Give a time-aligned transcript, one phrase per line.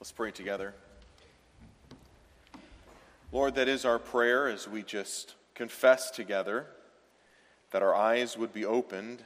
[0.00, 0.74] Let's pray together.
[3.32, 6.66] Lord, that is our prayer as we just confess together
[7.72, 9.22] that our eyes would be opened,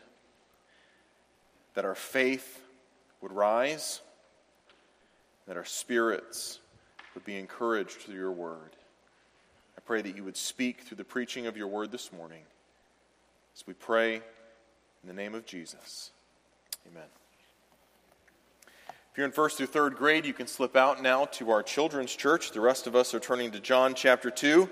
[1.74, 2.62] that our faith
[3.20, 4.00] would rise,
[5.46, 6.58] that our spirits
[7.14, 8.70] would be encouraged through your word.
[9.76, 12.42] I pray that you would speak through the preaching of your word this morning.
[13.54, 16.10] As we pray in the name of Jesus.
[16.90, 17.21] Amen.
[19.12, 22.16] If you're in first through third grade, you can slip out now to our children's
[22.16, 22.52] church.
[22.52, 24.70] The rest of us are turning to John chapter 2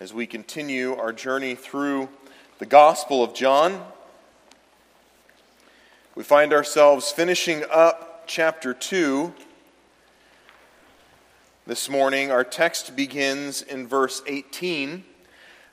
[0.00, 2.08] as we continue our journey through
[2.58, 3.84] the Gospel of John.
[6.14, 9.34] We find ourselves finishing up chapter 2.
[11.66, 15.04] This morning, our text begins in verse 18.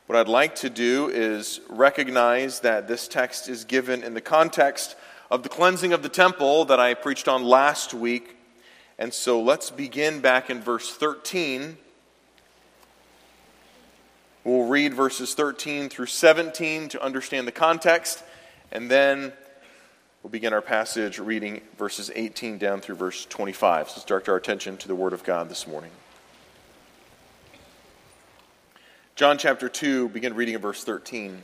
[0.08, 4.98] What I'd like to do is recognize that this text is given in the context
[5.32, 8.36] of the cleansing of the temple that I preached on last week.
[8.98, 11.78] And so let's begin back in verse 13.
[14.44, 18.24] We'll read verses 13 through 17 to understand the context,
[18.71, 19.34] and then
[20.24, 23.90] we'll begin our passage reading verses 18 down through verse 25.
[23.90, 25.91] So let's direct our attention to the Word of God this morning.
[29.16, 31.43] John chapter 2, begin reading in verse 13.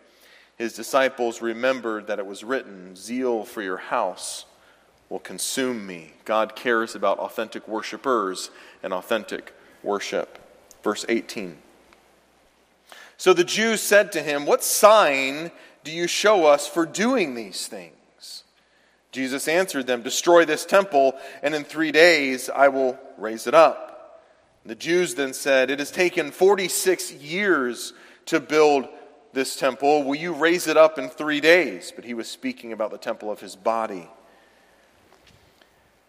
[0.61, 4.45] his disciples remembered that it was written, Zeal for your house
[5.09, 6.13] will consume me.
[6.23, 8.51] God cares about authentic worshipers
[8.83, 10.37] and authentic worship.
[10.83, 11.57] Verse 18.
[13.17, 15.49] So the Jews said to him, What sign
[15.83, 18.43] do you show us for doing these things?
[19.11, 24.21] Jesus answered them, Destroy this temple, and in three days I will raise it up.
[24.63, 27.93] The Jews then said, It has taken 46 years
[28.27, 28.87] to build
[29.33, 31.91] this temple, will you raise it up in three days?
[31.95, 34.09] But he was speaking about the temple of his body.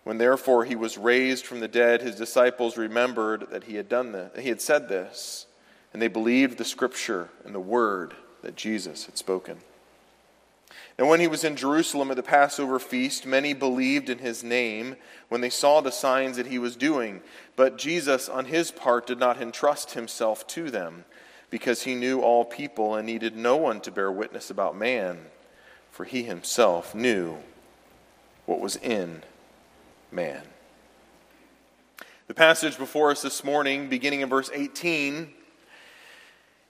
[0.04, 4.12] When therefore he was raised from the dead, his disciples remembered that he had done
[4.12, 5.46] this, he had said this,
[5.92, 9.58] and they believed the scripture and the word that Jesus had spoken.
[10.98, 14.96] And when he was in Jerusalem at the Passover feast, many believed in his name
[15.28, 17.22] when they saw the signs that he was doing.
[17.56, 21.04] But Jesus, on his part, did not entrust himself to them
[21.52, 25.18] because he knew all people and needed no one to bear witness about man,
[25.90, 27.36] for he himself knew
[28.46, 29.22] what was in
[30.10, 30.40] man.
[32.26, 35.30] The passage before us this morning, beginning in verse 18,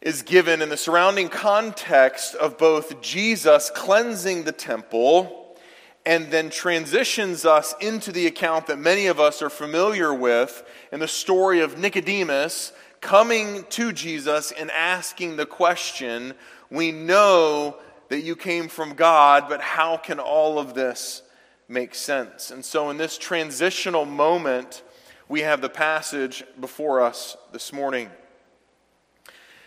[0.00, 5.56] is given in the surrounding context of both Jesus cleansing the temple
[6.04, 10.98] and then transitions us into the account that many of us are familiar with in
[10.98, 12.72] the story of Nicodemus
[13.02, 16.32] coming to Jesus and asking the question,
[16.70, 17.76] We know
[18.08, 21.22] that you came from God, but how can all of this
[21.68, 22.50] make sense?
[22.50, 24.82] And so, in this transitional moment,
[25.28, 28.08] we have the passage before us this morning.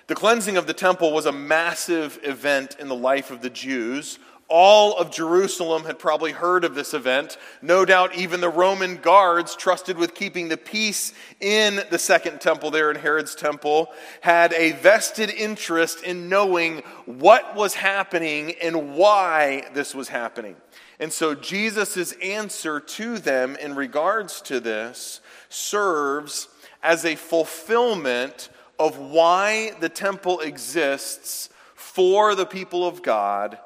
[0.08, 4.20] The cleansing of the temple was a massive event in the life of the Jews.
[4.48, 7.38] All of Jerusalem had probably heard of this event.
[7.64, 12.70] No doubt even the Roman guards, trusted with keeping the peace in the second temple
[12.70, 13.92] there in Herod's temple,
[14.22, 20.56] had a vested interest in knowing what was happening and why this was happening.
[21.00, 26.50] And so Jesus' answer to them in regards to this serves
[26.84, 33.58] as a fulfillment of why the temple exists for the people of God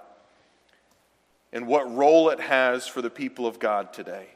[1.51, 4.27] and what role it has for the people of God today.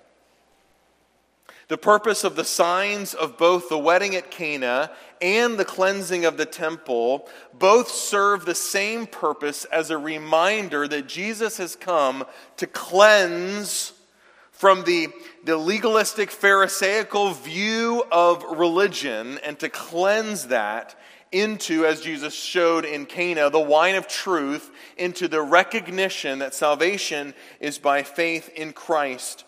[1.70, 4.92] The purpose of the signs of both the wedding at Cana
[5.22, 11.08] and the cleansing of the temple both serve the same purpose as a reminder that
[11.08, 12.26] Jesus has come
[12.58, 13.94] to cleanse
[14.52, 15.08] from the,
[15.46, 20.96] the legalistic Pharisaical view of religion and to cleanse that
[21.34, 27.34] into, as Jesus showed in Cana, the wine of truth, into the recognition that salvation
[27.60, 29.44] is by faith in Christ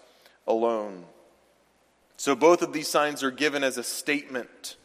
[0.48, 1.06] alone.
[2.18, 4.78] So both of these signs are given as a statement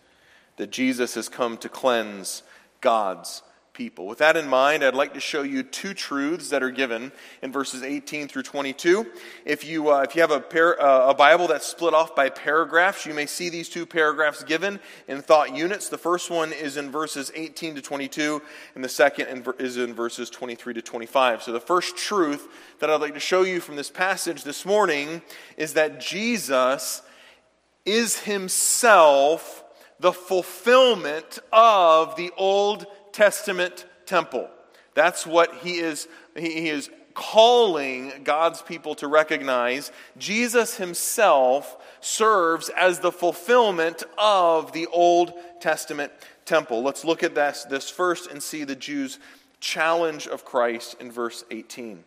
[0.56, 2.42] that Jesus has come to cleanse
[2.80, 4.06] God's people.
[4.06, 7.12] With that in mind, I'd like to show you two truths that are given
[7.42, 9.06] in verses 18 through 22.
[9.44, 12.28] If you, uh, if you have a, par- uh, a Bible that's split off by
[12.28, 15.88] paragraphs, you may see these two paragraphs given in thought units.
[15.88, 18.42] The first one is in verses 18 to 22,
[18.74, 21.42] and the second in ver- is in verses 23 to 25.
[21.42, 22.48] So the first truth
[22.80, 25.22] that I'd like to show you from this passage this morning
[25.56, 27.02] is that Jesus
[27.84, 29.64] is himself
[30.00, 32.86] the fulfillment of the Old
[33.20, 34.48] Testament temple.
[34.94, 39.92] That's what he is, he is calling God's people to recognize.
[40.16, 46.12] Jesus himself serves as the fulfillment of the Old Testament
[46.46, 46.82] temple.
[46.82, 49.18] Let's look at this, this first and see the Jews'
[49.60, 52.02] challenge of Christ in verse 18.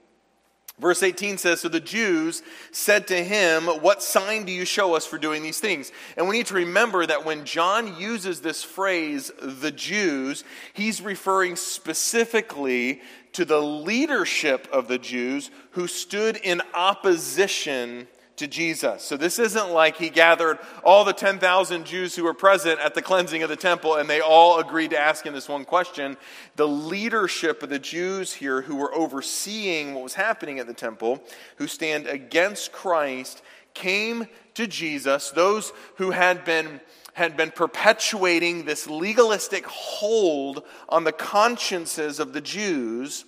[0.79, 2.41] Verse 18 says So the Jews
[2.71, 5.91] said to him, What sign do you show us for doing these things?
[6.17, 10.43] And we need to remember that when John uses this phrase, the Jews,
[10.73, 13.01] he's referring specifically
[13.33, 19.03] to the leadership of the Jews who stood in opposition to Jesus.
[19.03, 23.01] So this isn't like he gathered all the 10,000 Jews who were present at the
[23.01, 26.17] cleansing of the temple and they all agreed to ask him this one question.
[26.55, 31.23] The leadership of the Jews here who were overseeing what was happening at the temple,
[31.57, 33.43] who stand against Christ,
[33.73, 36.79] came to Jesus, those who had been
[37.13, 43.25] had been perpetuating this legalistic hold on the consciences of the Jews,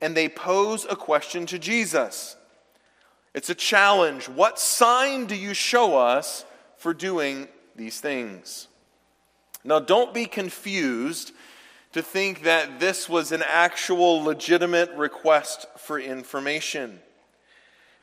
[0.00, 2.36] and they pose a question to Jesus.
[3.34, 4.28] It's a challenge.
[4.28, 6.44] What sign do you show us
[6.76, 8.68] for doing these things?
[9.64, 11.32] Now, don't be confused
[11.92, 17.00] to think that this was an actual legitimate request for information.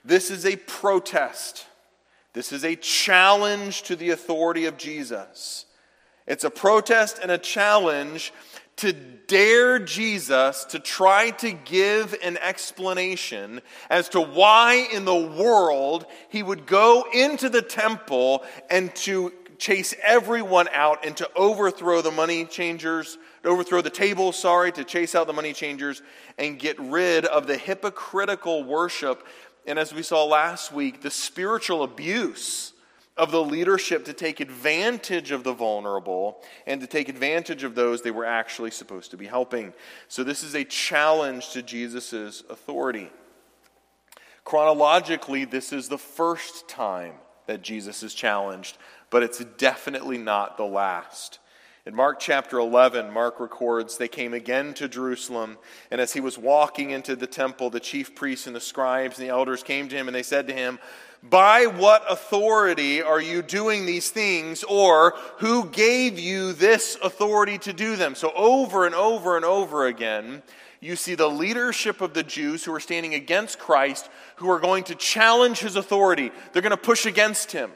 [0.04, 1.66] This is a protest.
[2.34, 5.66] This is a challenge to the authority of Jesus.
[6.26, 8.34] It's a protest and a challenge
[8.82, 8.94] to
[9.28, 16.44] dare Jesus to try to give an explanation as to why in the world he
[16.44, 22.44] would go into the temple and to chase everyone out and to overthrow the money
[22.44, 26.02] changers, to overthrow the tables, sorry, to chase out the money changers
[26.38, 29.26] and get rid of the hypocritical worship.
[29.66, 32.74] And as we saw last week, the spiritual abuse
[33.18, 38.02] of the leadership to take advantage of the vulnerable and to take advantage of those
[38.02, 39.74] they were actually supposed to be helping.
[40.08, 43.10] So, this is a challenge to Jesus' authority.
[44.44, 47.14] Chronologically, this is the first time
[47.46, 48.78] that Jesus is challenged,
[49.10, 51.40] but it's definitely not the last.
[51.86, 55.58] In Mark chapter 11, Mark records they came again to Jerusalem,
[55.90, 59.28] and as he was walking into the temple, the chief priests and the scribes and
[59.28, 60.78] the elders came to him, and they said to him,
[61.24, 67.74] by what authority are you doing these things, or who gave you this authority to
[67.74, 68.16] do them?
[68.16, 70.42] So, over and over and over again,
[70.80, 74.84] you see the leadership of the Jews who are standing against Christ, who are going
[74.86, 76.32] to challenge his authority.
[76.52, 77.72] They're going to push against him.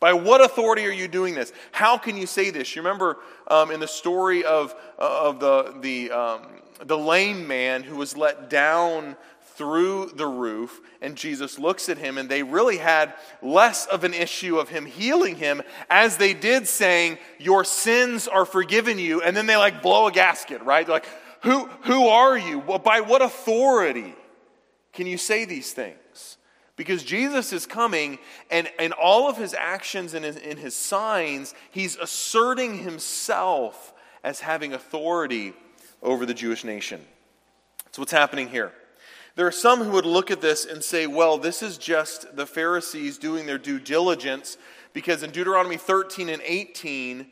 [0.00, 1.52] By what authority are you doing this?
[1.70, 2.74] How can you say this?
[2.74, 6.46] You remember um, in the story of, uh, of the, the, um,
[6.84, 9.16] the lame man who was let down
[9.62, 14.12] through the roof, and Jesus looks at him, and they really had less of an
[14.12, 19.22] issue of him healing him as they did saying, Your sins are forgiven you.
[19.22, 20.88] And then they like blow a gasket, right?
[20.88, 21.06] Like,
[21.42, 22.60] Who, who are you?
[22.60, 24.16] By what authority
[24.92, 26.38] can you say these things?
[26.74, 28.18] Because Jesus is coming,
[28.50, 33.94] and in all of his actions and in his signs, he's asserting himself
[34.24, 35.52] as having authority
[36.02, 37.00] over the Jewish nation.
[37.84, 38.72] That's what's happening here.
[39.34, 42.46] There are some who would look at this and say, well, this is just the
[42.46, 44.58] Pharisees doing their due diligence
[44.92, 47.26] because in Deuteronomy 13 and 18,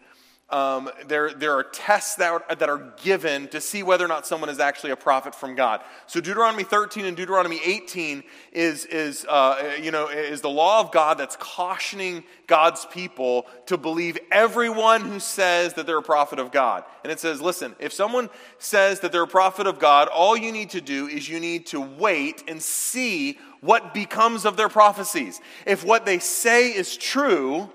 [0.53, 4.27] um, there, there are tests that are, that are given to see whether or not
[4.27, 5.81] someone is actually a prophet from God.
[6.07, 10.93] So Deuteronomy 13 and Deuteronomy 18 is, is, uh, you know, is the law of
[10.93, 16.51] God that's cautioning God's people to believe everyone who says that they're a prophet of
[16.51, 16.85] God.
[17.05, 18.29] And it says, listen, if someone
[18.59, 21.67] says that they're a prophet of God, all you need to do is you need
[21.67, 25.41] to wait and see what becomes of their prophecies.
[25.67, 27.71] If what they say is true,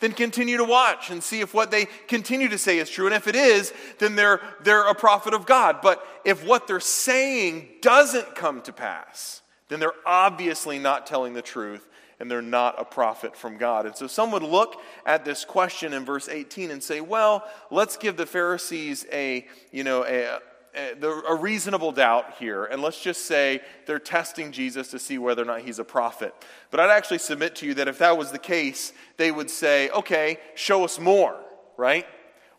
[0.00, 3.06] then continue to watch and see if what they continue to say is true.
[3.06, 5.80] And if it is, then they're, they're a prophet of God.
[5.82, 11.42] But if what they're saying doesn't come to pass, then they're obviously not telling the
[11.42, 11.88] truth
[12.20, 13.86] and they're not a prophet from God.
[13.86, 17.96] And so some would look at this question in verse 18 and say, well, let's
[17.96, 20.38] give the Pharisees a, you know, a,
[20.76, 25.42] Uh, a reasonable doubt here, and let's just say they're testing Jesus to see whether
[25.42, 26.34] or not he's a prophet.
[26.70, 29.88] But I'd actually submit to you that if that was the case, they would say,
[29.90, 31.38] okay, show us more,
[31.76, 32.06] right?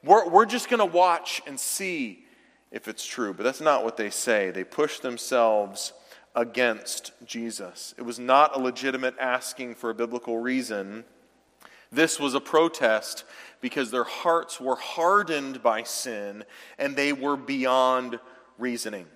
[0.02, 2.26] We're, we're just going to watch and see
[2.72, 3.34] if it's true.
[3.34, 4.52] But that's not what they say.
[4.52, 5.92] They push themselves
[6.36, 7.94] against Jesus.
[7.98, 11.04] It was not a legitimate asking for a biblical reason.
[11.92, 13.24] This was a protest
[13.66, 16.44] because their hearts were hardened by sin
[16.78, 18.20] and they were beyond
[18.60, 19.08] reasoning.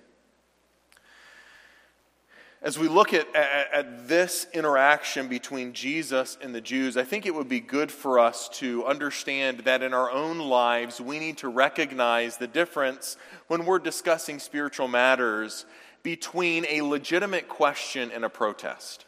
[2.60, 7.26] As we look at, at, at, this interaction between Jesus and the Jews, I think
[7.26, 11.36] it would be good for us to understand that in our own lives, we need
[11.38, 13.16] to recognize the difference
[13.46, 15.64] when we're discussing spiritual matters
[16.02, 19.04] between a legitimate question and a protest.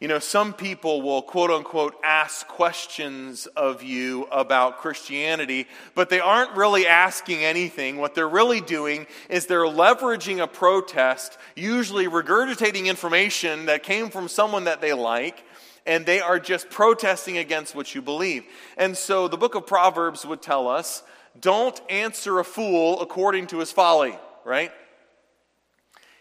[0.00, 6.20] You know, some people will quote unquote ask questions of you about Christianity, but they
[6.20, 7.96] aren't really asking anything.
[7.96, 14.28] What they're really doing is they're leveraging a protest, usually regurgitating information that came from
[14.28, 15.44] someone that they like,
[15.84, 18.44] and they are just protesting against what you believe.
[18.76, 21.02] And so the book of Proverbs would tell us
[21.40, 24.70] don't answer a fool according to his folly, right?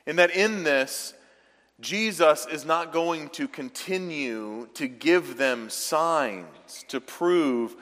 [0.07, 1.13] And that in this,
[1.79, 7.75] Jesus is not going to continue to give them signs to prove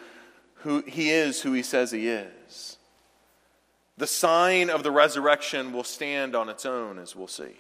[0.66, 2.78] who he is who he says he is.
[3.98, 7.56] The sign of the resurrection will stand on its own, as we'll see.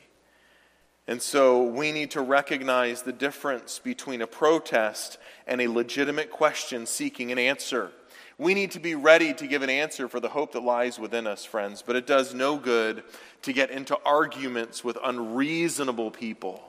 [1.08, 6.86] And so we need to recognize the difference between a protest and a legitimate question
[6.86, 7.92] seeking an answer.
[8.38, 11.26] We need to be ready to give an answer for the hope that lies within
[11.26, 13.04] us, friends, but it does no good
[13.44, 16.62] to get into arguments with unreasonable people.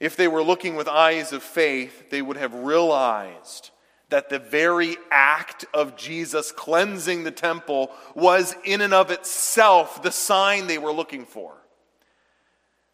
[0.00, 3.70] If they were looking with eyes of faith, they would have realized
[4.08, 10.12] that the very act of Jesus cleansing the temple was, in and of itself, the
[10.12, 11.54] sign they were looking for.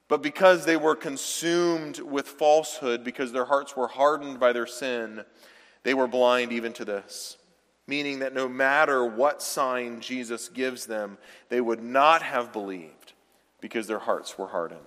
[0.09, 5.25] But because they were consumed with falsehood, because their hearts were hardened by their sin,
[5.83, 7.37] they were blind even to this,
[7.87, 13.13] meaning that no matter what sign Jesus gives them, they would not have believed
[13.61, 14.81] because their hearts were hardened.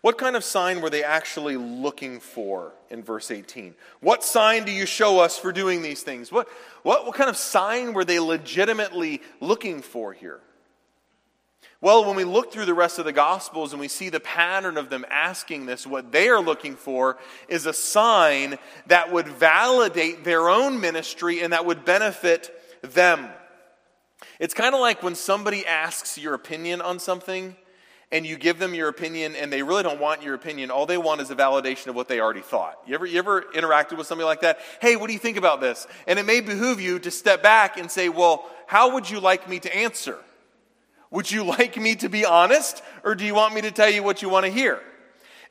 [0.00, 3.74] What kind of sign were they actually looking for in verse 18?
[4.00, 6.30] What sign do you show us for doing these things?
[6.30, 6.48] What,
[6.82, 10.40] what, what kind of sign were they legitimately looking for here?
[11.80, 14.76] Well, when we look through the rest of the Gospels and we see the pattern
[14.76, 17.18] of them asking this, what they are looking for
[17.48, 18.58] is a sign
[18.88, 23.28] that would validate their own ministry and that would benefit them.
[24.40, 27.54] It's kind of like when somebody asks your opinion on something
[28.10, 30.72] and you give them your opinion and they really don't want your opinion.
[30.72, 32.76] All they want is a validation of what they already thought.
[32.88, 34.58] You ever, you ever interacted with somebody like that?
[34.80, 35.86] Hey, what do you think about this?
[36.08, 39.48] And it may behoove you to step back and say, well, how would you like
[39.48, 40.18] me to answer?
[41.10, 44.02] Would you like me to be honest, or do you want me to tell you
[44.02, 44.80] what you want to hear?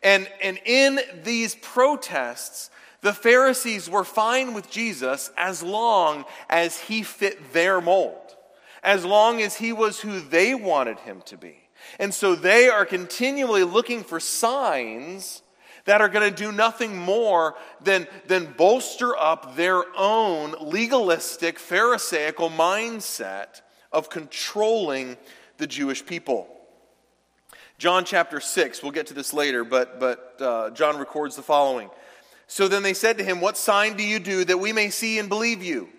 [0.03, 2.69] And, and in these protests,
[3.01, 8.35] the Pharisees were fine with Jesus as long as he fit their mold,
[8.83, 11.57] as long as he was who they wanted him to be.
[11.99, 15.41] And so they are continually looking for signs
[15.85, 22.49] that are going to do nothing more than, than bolster up their own legalistic, Pharisaical
[22.49, 23.61] mindset
[23.91, 25.15] of controlling
[25.57, 26.47] the Jewish people.
[27.77, 31.89] John chapter 6, we'll get to this later, but, but uh, John records the following.
[32.47, 35.19] So then they said to him, What sign do you do that we may see
[35.19, 35.89] and believe you?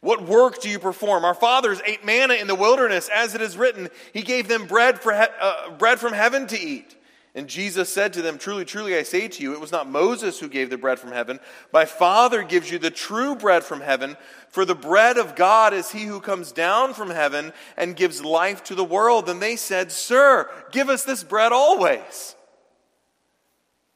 [0.00, 1.24] What work do you perform?
[1.24, 5.00] Our fathers ate manna in the wilderness, as it is written, He gave them bread,
[5.00, 6.94] for he- uh, bread from heaven to eat.
[7.36, 10.38] And Jesus said to them, Truly, truly, I say to you, it was not Moses
[10.38, 11.40] who gave the bread from heaven.
[11.72, 14.16] My Father gives you the true bread from heaven.
[14.50, 18.62] For the bread of God is he who comes down from heaven and gives life
[18.64, 19.28] to the world.
[19.28, 22.36] And they said, Sir, give us this bread always.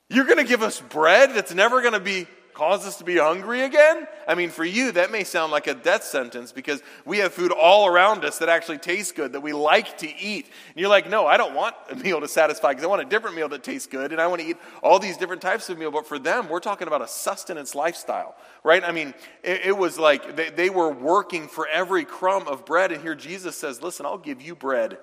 [0.09, 2.27] You're going to give us bread that's never going to be
[2.59, 4.07] cause us to be hungry again?
[4.29, 7.51] I mean, for you, that may sound like a death sentence because we have food
[7.51, 10.45] all around us that actually tastes good, that we like to eat.
[10.45, 13.07] And you're like, no, I don't want a meal to satisfy because I want a
[13.07, 15.79] different meal that tastes good and I want to eat all these different types of
[15.79, 15.91] meal.
[15.91, 18.85] But for them, we're talking about a sustenance lifestyle, right?
[18.85, 22.93] I mean, it, it was like they, they were working for every crumb of bread.
[22.93, 24.99] And here Jesus says, listen, I'll give you bread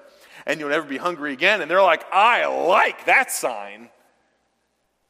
[0.45, 1.63] and you'll never be hungry again.
[1.63, 3.89] And they're like, I like that sign.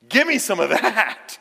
[0.07, 1.37] Give me some of that.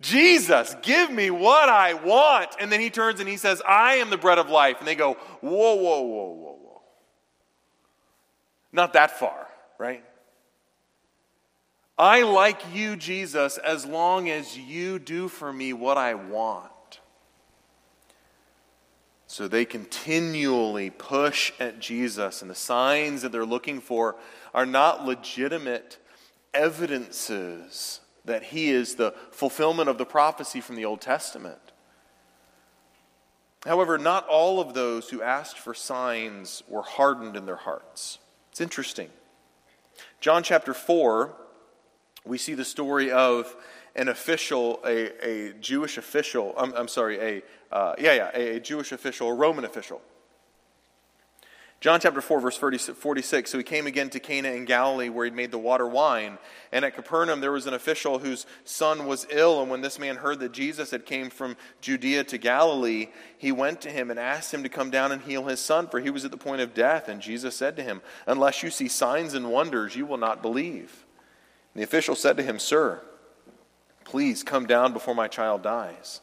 [0.00, 2.50] Jesus, give me what I want.
[2.60, 4.76] And then he turns and he says, I am the bread of life.
[4.78, 6.82] And they go, Whoa, whoa, whoa, whoa, whoa.
[8.72, 10.04] Not that far, right?
[11.98, 16.70] I like you, Jesus, as long as you do for me what I want.
[19.26, 24.14] So they continually push at Jesus, and the signs that they're looking for
[24.54, 25.98] are not legitimate
[26.54, 31.58] evidences that he is the fulfillment of the prophecy from the Old Testament.
[33.64, 38.18] However, not all of those who asked for signs were hardened in their hearts.
[38.50, 39.10] It's interesting.
[40.20, 41.34] John chapter 4,
[42.24, 43.54] we see the story of
[43.96, 47.42] an official, a, a Jewish official, I'm, I'm sorry, a,
[47.74, 50.00] uh, yeah, yeah, a, a Jewish official, a Roman official
[51.80, 53.50] John chapter 4, verse 46.
[53.50, 56.38] So he came again to Cana in Galilee, where he'd made the water wine.
[56.72, 59.60] And at Capernaum, there was an official whose son was ill.
[59.60, 63.80] And when this man heard that Jesus had came from Judea to Galilee, he went
[63.82, 66.24] to him and asked him to come down and heal his son, for he was
[66.24, 67.08] at the point of death.
[67.08, 71.04] And Jesus said to him, Unless you see signs and wonders, you will not believe.
[71.74, 73.02] And the official said to him, Sir,
[74.02, 76.22] please come down before my child dies.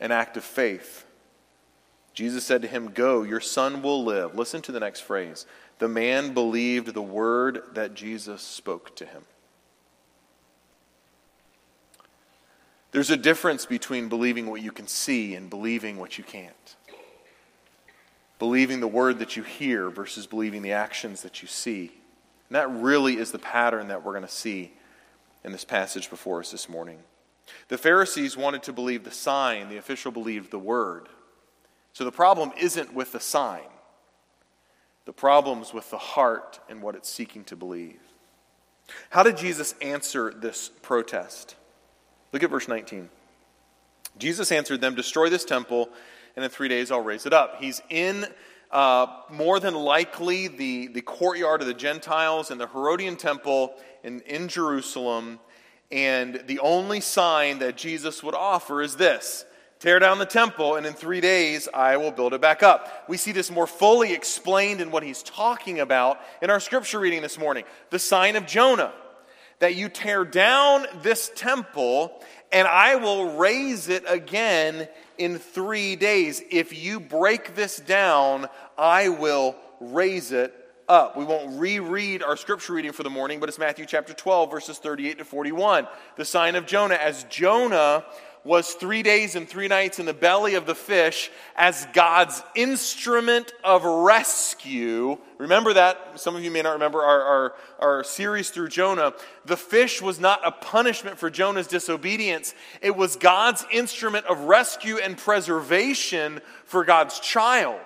[0.00, 1.04] An act of faith
[2.14, 4.34] Jesus said to him, Go, your son will live.
[4.34, 5.46] Listen to the next phrase.
[5.78, 9.22] The man believed the word that Jesus spoke to him.
[12.92, 16.76] There's a difference between believing what you can see and believing what you can't.
[18.38, 21.92] Believing the word that you hear versus believing the actions that you see.
[22.48, 24.72] And that really is the pattern that we're going to see
[25.44, 26.98] in this passage before us this morning.
[27.68, 31.08] The Pharisees wanted to believe the sign, the official believed the word.
[31.92, 33.68] So the problem isn't with the sign,
[35.04, 38.00] the problem's with the heart and what it's seeking to believe.
[39.10, 41.56] How did Jesus answer this protest?
[42.32, 43.08] Look at verse 19.
[44.18, 45.88] Jesus answered them, Destroy this temple,
[46.36, 47.60] and in three days I'll raise it up.
[47.60, 48.26] He's in
[48.70, 54.20] uh, more than likely the, the courtyard of the Gentiles in the Herodian temple in,
[54.20, 55.40] in Jerusalem,
[55.90, 59.44] and the only sign that Jesus would offer is this
[59.80, 63.06] Tear down the temple, and in three days I will build it back up.
[63.08, 67.22] We see this more fully explained in what he's talking about in our scripture reading
[67.22, 67.64] this morning.
[67.88, 68.92] The sign of Jonah
[69.60, 72.12] that you tear down this temple,
[72.52, 76.42] and I will raise it again in three days.
[76.50, 80.54] If you break this down, I will raise it
[80.90, 81.16] up.
[81.16, 84.78] We won't reread our scripture reading for the morning, but it's Matthew chapter 12, verses
[84.78, 85.86] 38 to 41.
[86.16, 86.96] The sign of Jonah.
[86.96, 88.04] As Jonah
[88.44, 93.52] was three days and three nights in the belly of the fish as God's instrument
[93.62, 95.18] of rescue.
[95.36, 96.18] Remember that?
[96.18, 99.12] Some of you may not remember our, our, our, series through Jonah.
[99.44, 104.96] The fish was not a punishment for Jonah's disobedience, it was God's instrument of rescue
[104.98, 107.80] and preservation for God's child.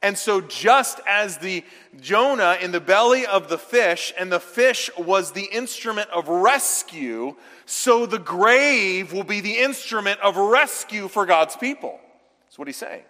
[0.00, 1.64] And so, just as the
[2.00, 7.34] Jonah in the belly of the fish, and the fish was the instrument of rescue,
[7.66, 11.98] so the grave will be the instrument of rescue for God's people.
[12.46, 13.02] That's what he's saying.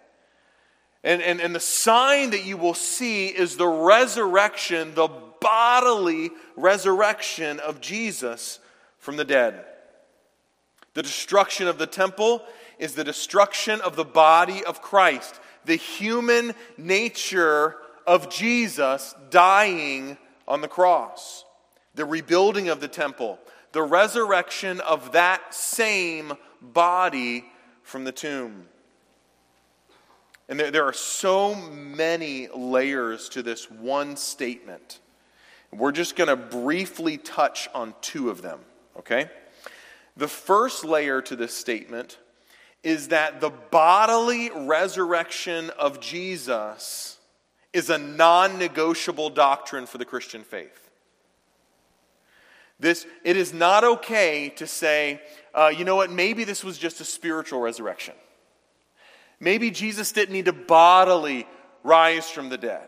[1.03, 7.59] And, and, and the sign that you will see is the resurrection, the bodily resurrection
[7.59, 8.59] of Jesus
[8.97, 9.63] from the dead.
[10.95, 12.43] The destruction of the temple
[12.79, 17.75] is the destruction of the body of Christ the human nature
[18.07, 20.17] of Jesus dying
[20.47, 21.45] on the cross,
[21.95, 23.39] the rebuilding of the temple,
[23.71, 27.45] the resurrection of that same body
[27.83, 28.65] from the tomb.
[30.47, 34.99] And there, there are so many layers to this one statement.
[35.71, 38.59] We're just going to briefly touch on two of them,
[38.97, 39.29] okay?
[40.17, 42.17] The first layer to this statement
[42.83, 47.17] is that the bodily resurrection of Jesus
[47.73, 50.89] is a non negotiable doctrine for the Christian faith.
[52.79, 55.21] This, it is not okay to say,
[55.53, 58.15] uh, you know what, maybe this was just a spiritual resurrection.
[59.39, 61.45] Maybe Jesus didn't need to bodily
[61.83, 62.87] rise from the dead.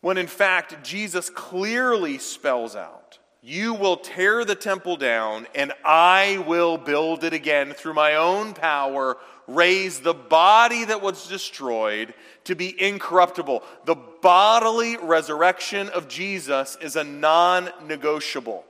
[0.00, 6.44] When in fact, Jesus clearly spells out you will tear the temple down, and I
[6.46, 12.12] will build it again through my own power, raise the body that was destroyed
[12.44, 13.62] to be incorruptible.
[13.86, 18.66] The bodily resurrection of Jesus is a non negotiable.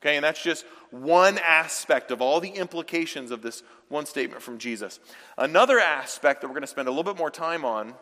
[0.00, 4.58] Okay, and that's just one aspect of all the implications of this one statement from
[4.58, 5.00] Jesus.
[5.36, 7.94] Another aspect that we're going to spend a little bit more time on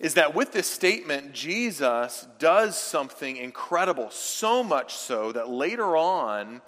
[0.00, 6.60] is that with this statement, Jesus does something incredible, so much so that later on,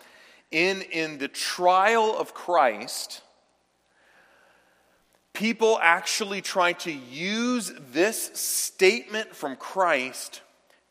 [0.50, 3.22] in, in the trial of Christ,
[5.32, 10.42] people actually try to use this statement from Christ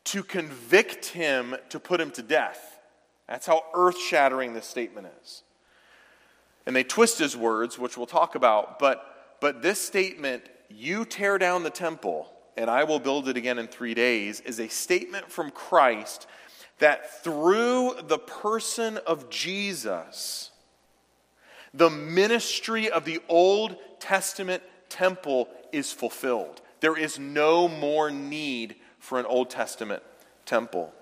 [0.04, 2.78] to convict him to put him to death.
[3.28, 5.42] That's how earth shattering this statement is.
[6.66, 11.36] And they twist his words, which we'll talk about, but, but this statement you tear
[11.38, 15.30] down the temple and I will build it again in three days, is a statement
[15.30, 16.26] from Christ
[16.78, 20.50] that through the person of Jesus,
[21.72, 26.60] The ministry of the Old Testament temple is fulfilled.
[26.80, 30.02] There is no more need for an Old Testament
[30.46, 30.92] temple.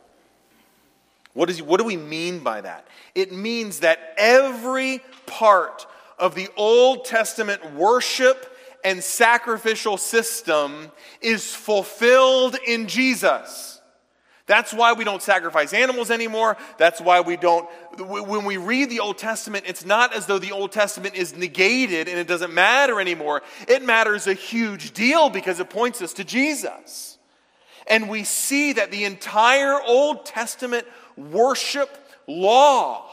[1.33, 2.87] What, is, what do we mean by that?
[3.15, 5.87] It means that every part
[6.19, 8.55] of the Old Testament worship
[8.89, 13.83] and sacrificial system is fulfilled in Jesus.
[14.47, 16.57] That's why we don't sacrifice animals anymore.
[16.79, 17.69] That's why we don't.
[17.99, 22.09] When we read the Old Testament, it's not as though the Old Testament is negated
[22.09, 23.43] and it doesn't matter anymore.
[23.69, 27.19] It matters a huge deal because it points us to Jesus.
[27.87, 31.91] And we see that the entire Old Testament worship
[32.27, 33.07] law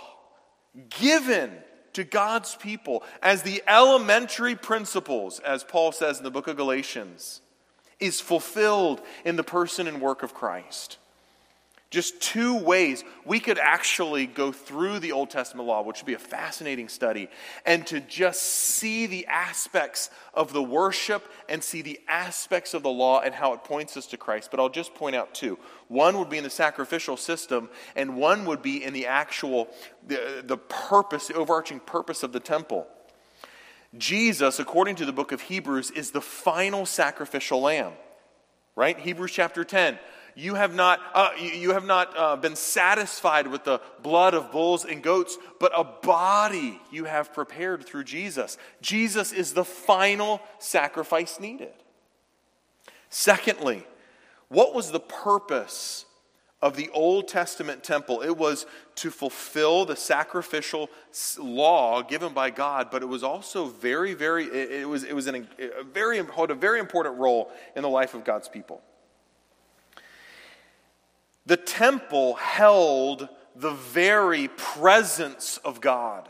[0.90, 1.52] given
[1.96, 7.42] to God's people as the elementary principles, as Paul says in the book of Galatians,
[8.00, 10.98] is fulfilled in the person and work of Christ.
[11.92, 16.16] Just two ways we could actually go through the Old Testament law, which would be
[16.16, 17.30] a fascinating study,
[17.66, 22.90] and to just see the aspects of the worship and see the aspects of the
[22.90, 24.50] law and how it points us to Christ.
[24.50, 25.60] But I'll just point out two.
[25.88, 29.68] One would be in the sacrificial system, and one would be in the actual,
[30.08, 32.88] the, the purpose, the overarching purpose of the temple.
[33.96, 37.94] Jesus, according to the book of Hebrews, is the final sacrificial lamb.
[38.76, 39.00] Right?
[39.00, 40.00] Hebrews chapter 10
[40.36, 44.84] you have not, uh, you have not uh, been satisfied with the blood of bulls
[44.84, 48.58] and goats, but a body you have prepared through Jesus.
[48.82, 51.74] Jesus is the final sacrifice needed.
[53.10, 53.88] Secondly,
[54.50, 56.06] what was the purpose
[56.62, 58.22] of the Old Testament temple?
[58.22, 60.90] It was to fulfill the sacrificial
[61.40, 65.48] law given by God, but it was also very, very, it was, it was an,
[65.58, 68.82] a very, a very important role in the life of God's people.
[71.46, 76.28] The temple held the very presence of God.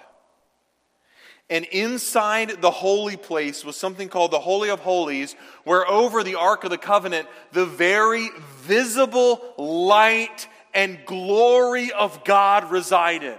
[1.50, 6.36] And inside the holy place was something called the Holy of Holies, where over the
[6.36, 8.30] Ark of the Covenant, the very
[8.62, 13.38] visible light and glory of God resided.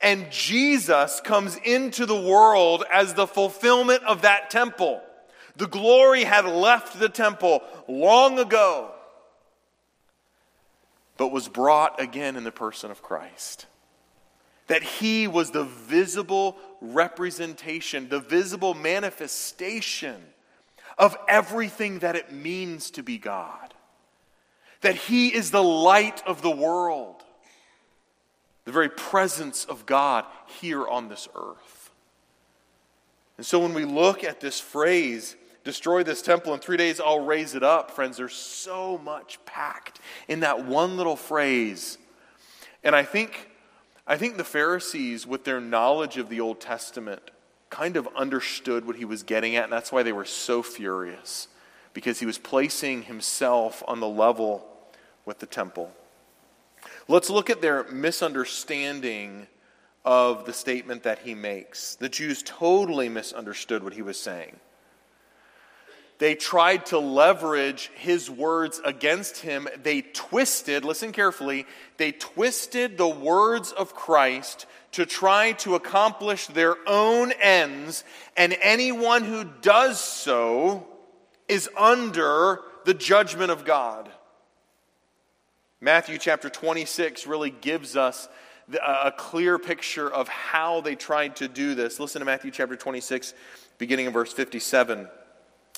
[0.00, 5.00] And Jesus comes into the world as the fulfillment of that temple.
[5.56, 8.93] The glory had left the temple long ago
[11.16, 13.66] but was brought again in the person of Christ.
[14.66, 20.22] That he was the visible representation, the visible manifestation
[20.96, 23.74] of everything that it means to be God.
[24.80, 27.22] That he is the light of the world,
[28.64, 30.24] the very presence of God
[30.60, 31.90] here on this earth.
[33.36, 37.24] And so when we look at this phrase, destroy this temple in three days, I'll
[37.24, 37.90] raise it up.
[37.90, 39.98] Friends, there's so much packed
[40.28, 41.98] in that one little phrase.
[42.84, 43.50] And I think,
[44.06, 47.30] I think the Pharisees, with their knowledge of the Old Testament,
[47.70, 51.48] kind of understood what he was getting at, and that's why they were so furious,
[51.92, 54.68] because he was placing himself on the level
[55.24, 55.90] with the temple.
[57.08, 59.48] Let's look at their misunderstanding
[60.04, 61.96] of the statement that he makes.
[61.96, 64.60] The Jews totally misunderstood what he was saying
[66.18, 69.68] they tried to leverage his words against him.
[69.82, 76.76] They twisted, listen carefully, they twisted the words of Christ to try to accomplish their
[76.86, 78.04] own ends,
[78.36, 80.86] and anyone who does so
[81.48, 84.08] is under the judgment of God.
[85.80, 88.28] Matthew chapter 26 really gives us
[88.86, 92.00] a clear picture of how they tried to do this.
[92.00, 93.34] Listen to Matthew chapter 26,
[93.78, 95.08] beginning in verse 57.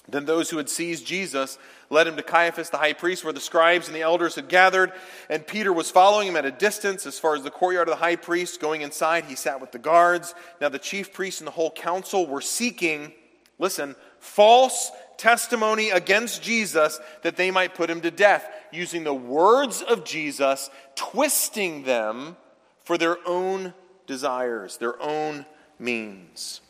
[0.08, 1.58] Then those who had seized Jesus
[1.90, 4.92] led him to Caiaphas the high priest, where the scribes and the elders had gathered.
[5.28, 8.04] And Peter was following him at a distance as far as the courtyard of the
[8.04, 8.60] high priest.
[8.60, 10.34] Going inside, he sat with the guards.
[10.60, 13.12] Now the chief priests and the whole council were seeking,
[13.58, 19.82] listen, false testimony against Jesus that they might put him to death, using the words
[19.82, 22.36] of Jesus, twisting them
[22.84, 23.74] for their own
[24.06, 25.46] desires, their own
[25.78, 26.60] means.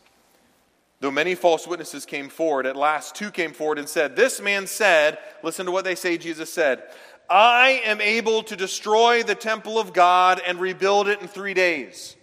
[1.01, 4.67] Though many false witnesses came forward, at last two came forward and said, This man
[4.67, 6.83] said, listen to what they say Jesus said,
[7.29, 12.17] I am able to destroy the temple of God and rebuild it in three days.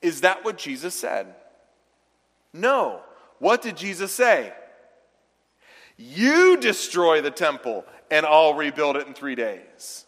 [0.00, 1.34] Is that what Jesus said?
[2.52, 3.00] No.
[3.38, 4.52] What did Jesus say?
[5.96, 10.06] You destroy the temple and I'll rebuild it in three days.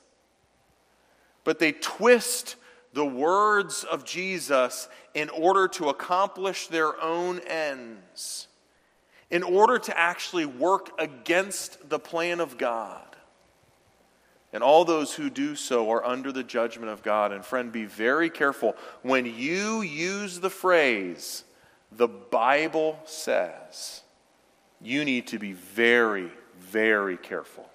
[1.43, 2.57] But they twist
[2.93, 8.49] the words of Jesus in order to accomplish their own ends,
[9.31, 13.05] in order to actually work against the plan of God.
[14.53, 17.31] And all those who do so are under the judgment of God.
[17.31, 18.75] And friend, be very careful.
[19.03, 21.45] When you use the phrase,
[21.93, 24.03] the Bible says,
[24.81, 27.71] you need to be very, very careful.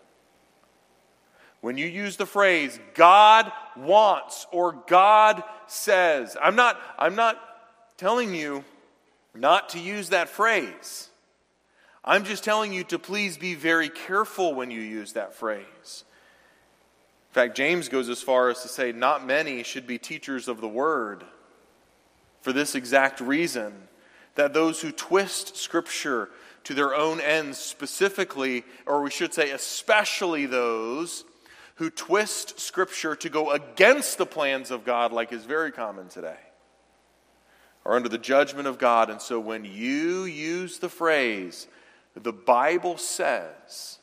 [1.66, 7.42] When you use the phrase, God wants or God says, I'm not, I'm not
[7.98, 8.64] telling you
[9.34, 11.10] not to use that phrase.
[12.04, 16.04] I'm just telling you to please be very careful when you use that phrase.
[17.32, 20.62] In fact, James goes as far as to say, not many should be teachers of
[20.62, 21.24] the word
[22.42, 23.74] for this exact reason
[24.36, 26.30] that those who twist Scripture
[26.66, 31.24] to their own ends, specifically, or we should say, especially those
[31.76, 36.40] who twist Scripture to go against the plans of God, like is very common today,
[37.86, 39.10] are under the judgment of God.
[39.10, 41.68] And so when you use the phrase,
[42.16, 44.00] the Bible says,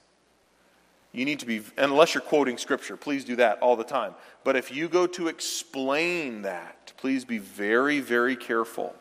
[1.13, 4.15] you need to be, unless you're quoting Scripture, please do that all the time.
[4.45, 8.95] But if you go to explain that, please be very, very careful.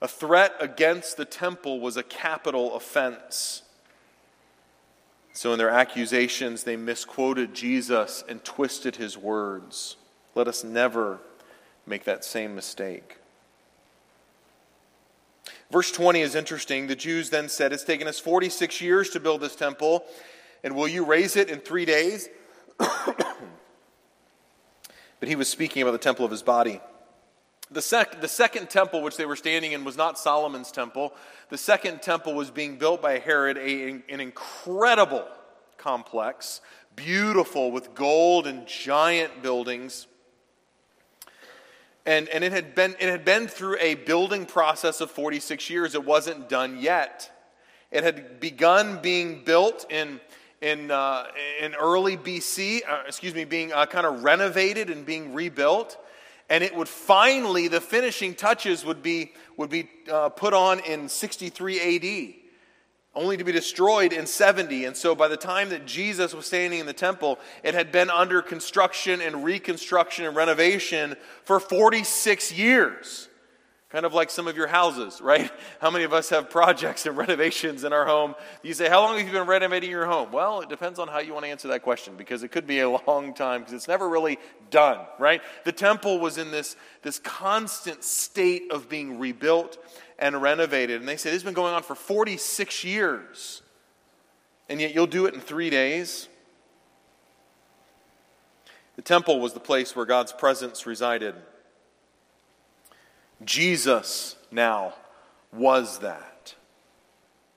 [0.00, 3.62] A threat against the temple was a capital offense.
[5.34, 9.96] So, in their accusations, they misquoted Jesus and twisted his words.
[10.34, 11.20] Let us never
[11.86, 13.16] make that same mistake.
[15.70, 16.86] Verse 20 is interesting.
[16.86, 20.04] The Jews then said, It's taken us 46 years to build this temple,
[20.62, 22.28] and will you raise it in three days?
[22.78, 23.38] but
[25.22, 26.80] he was speaking about the temple of his body.
[27.72, 31.14] The, sec- the second temple which they were standing in was not Solomon's temple.
[31.48, 35.26] The second temple was being built by Herod, a, an incredible
[35.78, 36.60] complex,
[36.96, 40.06] beautiful with gold and giant buildings.
[42.04, 45.94] And, and it, had been, it had been through a building process of 46 years.
[45.94, 47.30] It wasn't done yet.
[47.90, 50.20] It had begun being built in,
[50.60, 51.26] in, uh,
[51.60, 55.96] in early BC, uh, excuse me, being uh, kind of renovated and being rebuilt
[56.52, 61.08] and it would finally, the finishing touches would be, would be uh, put on in
[61.08, 62.34] 63 AD,
[63.14, 64.84] only to be destroyed in 70.
[64.84, 68.10] And so by the time that Jesus was standing in the temple, it had been
[68.10, 73.30] under construction and reconstruction and renovation for 46 years.
[73.92, 75.52] Kind of like some of your houses, right?
[75.82, 78.34] How many of us have projects and renovations in our home?
[78.62, 80.32] You say, How long have you been renovating your home?
[80.32, 82.80] Well, it depends on how you want to answer that question because it could be
[82.80, 84.38] a long time because it's never really
[84.70, 85.42] done, right?
[85.64, 89.76] The temple was in this, this constant state of being rebuilt
[90.18, 91.00] and renovated.
[91.00, 93.60] And they say, This has been going on for 46 years,
[94.70, 96.30] and yet you'll do it in three days.
[98.96, 101.34] The temple was the place where God's presence resided.
[103.44, 104.94] Jesus now
[105.52, 106.54] was that.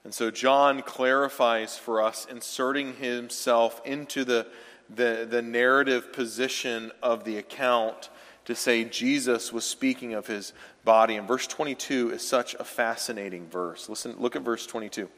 [0.03, 4.47] And so John clarifies for us, inserting himself into the,
[4.93, 8.09] the, the narrative position of the account
[8.45, 11.15] to say Jesus was speaking of his body.
[11.15, 13.89] And verse 22 is such a fascinating verse.
[13.89, 15.09] Listen, look at verse 22.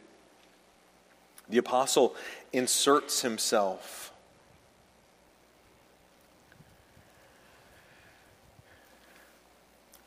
[1.50, 2.16] The apostle
[2.54, 4.14] inserts himself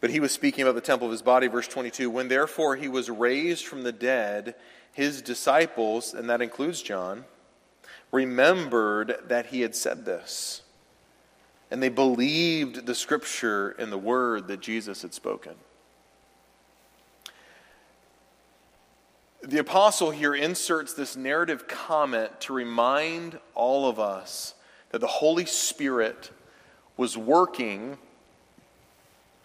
[0.01, 2.09] But he was speaking about the temple of his body, verse 22.
[2.09, 4.55] When therefore he was raised from the dead,
[4.93, 7.25] his disciples, and that includes John,
[8.11, 10.63] remembered that he had said this.
[11.71, 15.55] And they believed the scripture and the word that Jesus had spoken.
[19.43, 24.55] The apostle here inserts this narrative comment to remind all of us
[24.91, 26.31] that the Holy Spirit
[26.97, 27.97] was working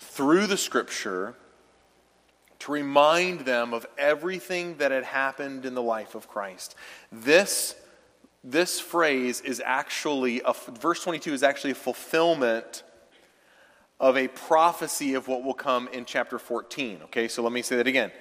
[0.05, 1.35] through the scripture
[2.59, 6.75] to remind them of everything that had happened in the life of Christ.
[7.11, 7.75] This,
[8.43, 12.83] this phrase is actually, a, verse 22 is actually a fulfillment
[13.99, 17.01] of a prophecy of what will come in chapter 14.
[17.03, 18.11] Okay, so let me say that again.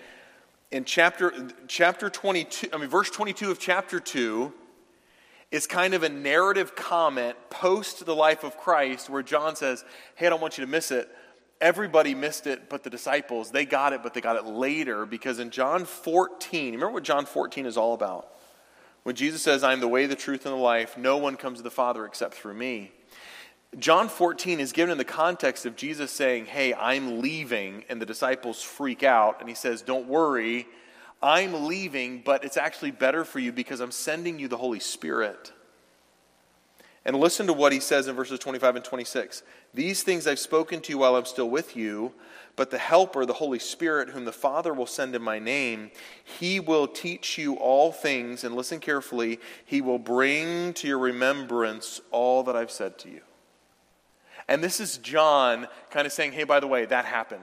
[0.71, 1.33] In chapter,
[1.69, 4.53] chapter 22, I mean, verse 22 of chapter 2
[5.51, 9.85] is kind of a narrative comment post the life of Christ where John says,
[10.17, 11.09] Hey, I don't want you to miss it
[11.65, 13.51] everybody missed it but the disciples.
[13.51, 17.25] They got it, but they got it later because in John 14, remember what John
[17.25, 18.29] 14 is all about?
[19.03, 21.59] When Jesus says, I am the way, the truth, and the life, no one comes
[21.59, 22.93] to the Father except through me.
[23.79, 28.07] John 14 is given in the context of Jesus saying, Hey, I'm leaving, and the
[28.07, 30.67] disciples freak out, and he says, Don't worry,
[31.23, 35.53] I'm leaving, but it's actually better for you because I'm sending you the Holy Spirit.
[37.07, 39.43] And listen to what he says in verses 25 and 26.
[39.75, 42.13] These things I've spoken to you while I'm still with you,
[42.57, 45.91] but the Helper, the Holy Spirit, whom the Father will send in my name,
[46.25, 48.43] he will teach you all things.
[48.43, 53.21] And listen carefully, he will bring to your remembrance all that I've said to you.
[54.49, 57.43] And this is John kind of saying, hey, by the way, that happened.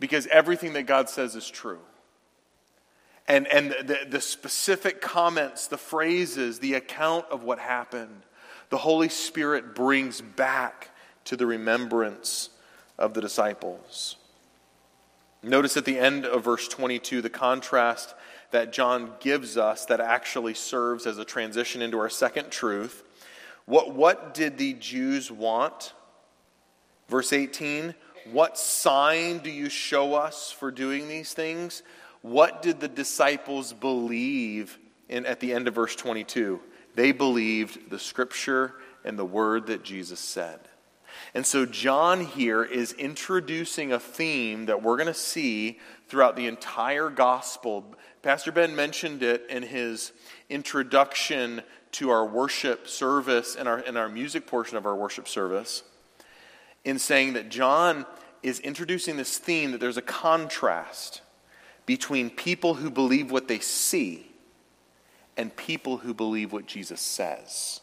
[0.00, 1.80] Because everything that God says is true
[3.26, 8.22] and, and the, the specific comments, the phrases, the account of what happened,
[8.70, 10.90] the Holy Spirit brings back
[11.24, 12.50] to the remembrance
[12.98, 14.16] of the disciples.
[15.42, 18.14] Notice at the end of verse 22 the contrast
[18.50, 23.02] that John gives us that actually serves as a transition into our second truth.
[23.66, 25.92] What, what did the Jews want?
[27.08, 27.94] Verse 18
[28.32, 31.82] What sign do you show us for doing these things?
[32.24, 34.78] What did the disciples believe
[35.10, 36.58] in, at the end of verse 22?
[36.94, 40.58] They believed the scripture and the word that Jesus said.
[41.34, 46.46] And so, John here is introducing a theme that we're going to see throughout the
[46.46, 47.84] entire gospel.
[48.22, 50.12] Pastor Ben mentioned it in his
[50.48, 51.60] introduction
[51.92, 55.82] to our worship service and our, in our music portion of our worship service,
[56.86, 58.06] in saying that John
[58.42, 61.20] is introducing this theme that there's a contrast
[61.86, 64.26] between people who believe what they see
[65.36, 67.80] and people who believe what Jesus says.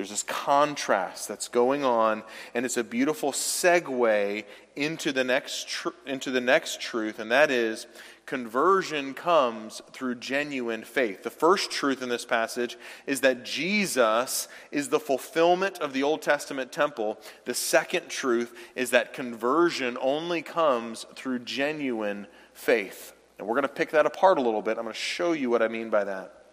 [0.00, 2.22] There's this contrast that's going on,
[2.54, 4.44] and it's a beautiful segue
[4.74, 7.86] into the next, tr- into the next truth, and that is
[8.24, 11.22] conversion comes through genuine faith.
[11.22, 16.22] The first truth in this passage is that Jesus is the fulfillment of the Old
[16.22, 17.18] Testament temple.
[17.44, 22.26] The second truth is that conversion only comes through genuine
[22.60, 23.12] faith.
[23.38, 24.76] And we're going to pick that apart a little bit.
[24.76, 26.44] I'm going to show you what I mean by that.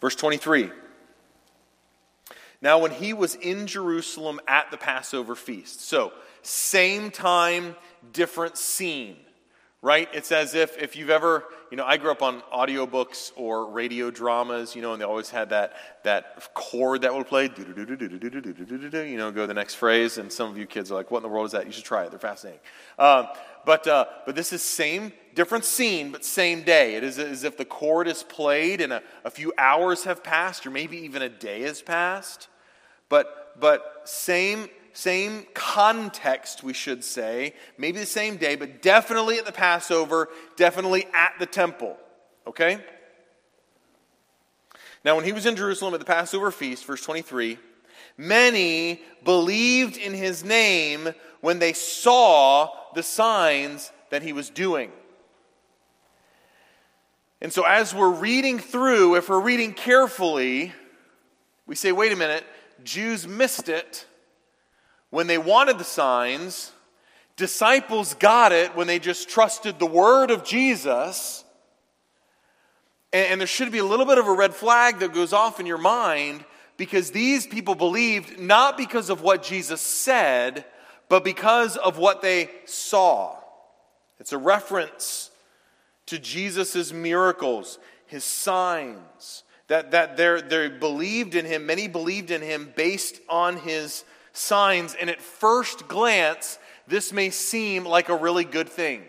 [0.00, 0.70] Verse 23.
[2.62, 7.76] Now, when he was in Jerusalem at the Passover feast, so same time,
[8.12, 9.16] different scene,
[9.82, 10.08] right?
[10.14, 14.10] It's as if, if you've ever, you know, I grew up on audiobooks or radio
[14.10, 15.74] dramas, you know, and they always had that,
[16.04, 20.16] that chord that would play, you know, go the next phrase.
[20.16, 21.66] And some of you kids are like, what in the world is that?
[21.66, 22.10] You should try it.
[22.10, 22.60] They're fascinating.
[22.98, 23.26] Um,
[23.64, 26.94] but, uh, but this is same, different scene, but same day.
[26.94, 30.66] It is as if the chord is played and a, a few hours have passed,
[30.66, 32.48] or maybe even a day has passed.
[33.08, 37.54] But, but same, same context, we should say.
[37.78, 41.96] Maybe the same day, but definitely at the Passover, definitely at the temple.
[42.46, 42.78] Okay?
[45.04, 47.58] Now, when he was in Jerusalem at the Passover feast, verse 23,
[48.16, 51.10] many believed in his name
[51.44, 54.90] when they saw the signs that he was doing.
[57.42, 60.72] And so, as we're reading through, if we're reading carefully,
[61.66, 62.44] we say, wait a minute,
[62.82, 64.06] Jews missed it
[65.10, 66.72] when they wanted the signs.
[67.36, 71.44] Disciples got it when they just trusted the word of Jesus.
[73.12, 75.60] And, and there should be a little bit of a red flag that goes off
[75.60, 76.42] in your mind
[76.78, 80.64] because these people believed not because of what Jesus said,
[81.08, 83.36] but because of what they saw.
[84.18, 85.30] It's a reference
[86.06, 91.66] to Jesus' miracles, his signs, that, that they believed in him.
[91.66, 94.94] Many believed in him based on his signs.
[94.94, 99.02] And at first glance, this may seem like a really good thing.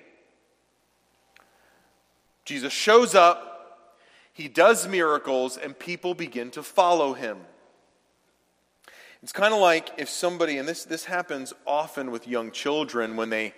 [2.45, 3.89] Jesus shows up,
[4.31, 7.37] he does miracles, and people begin to follow him.
[9.25, 13.31] It's kind of like if somebody, and this, this happens often with young children, when
[13.31, 13.55] they,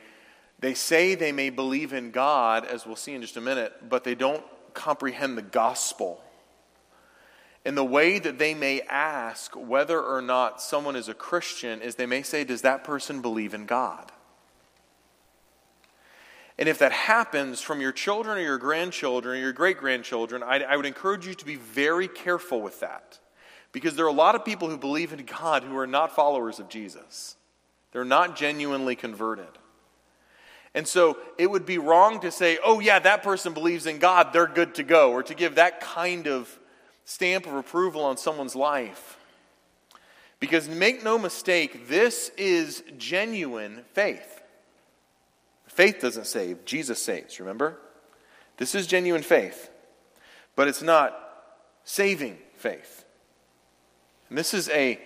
[0.60, 4.06] they say they may believe in God, as we'll see in just a minute, but
[4.06, 6.24] they don't comprehend the gospel.
[7.66, 11.96] And the way that they may ask whether or not someone is a Christian is
[11.96, 14.10] they may say, Does that person believe in God?
[16.58, 20.60] And if that happens from your children or your grandchildren or your great grandchildren, I,
[20.60, 23.20] I would encourage you to be very careful with that.
[23.78, 26.58] Because there are a lot of people who believe in God who are not followers
[26.58, 27.36] of Jesus.
[27.92, 29.46] They're not genuinely converted.
[30.74, 34.34] And so it would be wrong to say, oh, yeah, that person believes in God,
[34.34, 36.58] they're good to go, or to give that kind of
[37.06, 39.20] stamp of approval on someone's life.
[40.40, 44.42] Because make no mistake, this is genuine faith.
[45.68, 47.78] Faith doesn't save, Jesus saves, remember?
[48.58, 49.70] This is genuine faith,
[50.56, 51.16] but it's not
[51.84, 52.97] saving faith.
[54.30, 55.00] And this is a,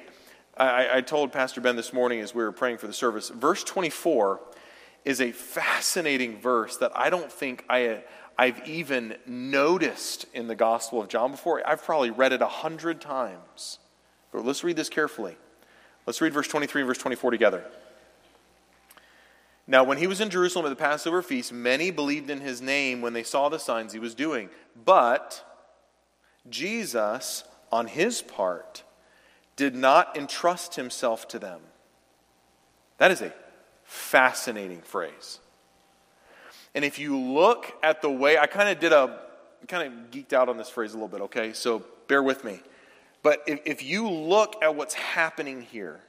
[0.58, 3.64] I, I told Pastor Ben this morning as we were praying for the service, verse
[3.64, 4.40] 24
[5.06, 8.04] is a fascinating verse that I don't think I,
[8.38, 11.68] I've even noticed in the Gospel of John before.
[11.68, 13.80] I've probably read it a hundred times.
[14.32, 15.38] But let's read this carefully.
[16.06, 17.64] Let's read verse 23 and verse 24 together.
[19.68, 23.02] Now, when he was in Jerusalem at the Passover feast, many believed in his name
[23.02, 24.50] when they saw the signs he was doing.
[24.84, 25.46] But
[26.50, 28.84] Jesus, on his part,
[29.62, 31.62] did not entrust himself to them.
[32.98, 33.32] That is a
[33.84, 35.38] fascinating phrase.
[36.74, 39.20] And if you look at the way, I kind of did a,
[39.68, 41.54] kind of geeked out on this phrase a little bit, okay?
[41.54, 42.60] So bear with me.
[43.22, 46.00] But if, if you look at what's happening here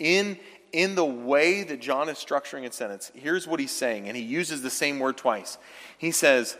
[0.00, 0.36] in,
[0.72, 4.24] in the way that John is structuring his sentence, here's what he's saying, and he
[4.24, 5.56] uses the same word twice.
[5.98, 6.56] He says,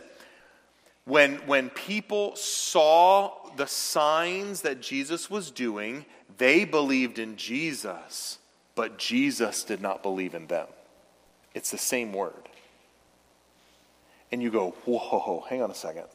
[1.03, 6.05] when, when people saw the signs that Jesus was doing,
[6.39, 8.39] they believed in Jesus,
[8.73, 10.67] but Jesus did not believe in them.
[11.53, 12.49] It's the same word
[14.31, 16.05] and you go, whoa, hang on a second.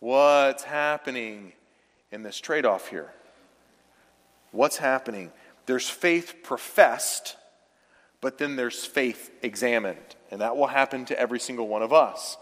[0.00, 1.52] What's happening
[2.12, 3.12] in this trade off here?
[4.52, 5.32] What's happening?
[5.64, 7.36] There's faith professed,
[8.20, 10.16] but then there's faith examined.
[10.30, 12.36] And that will happen to every single one of us.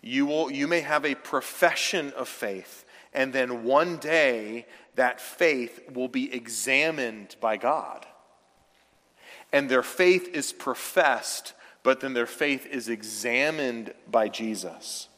[0.00, 4.66] You, will, you may have a profession of faith, and then one day
[4.98, 8.06] that faith will be examined by God.
[9.52, 15.08] And their faith is professed but then their faith is examined by Jesus.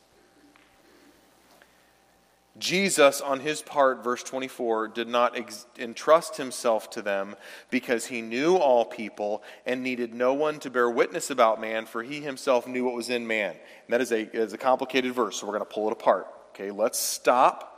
[2.58, 7.34] Jesus, on his part, verse 24, did not ex- entrust himself to them
[7.70, 12.02] because he knew all people and needed no one to bear witness about man, for
[12.04, 13.50] he himself knew what was in man.
[13.52, 16.26] And that is a, is a complicated verse, so we're going to pull it apart.
[16.50, 17.69] Okay, let's stop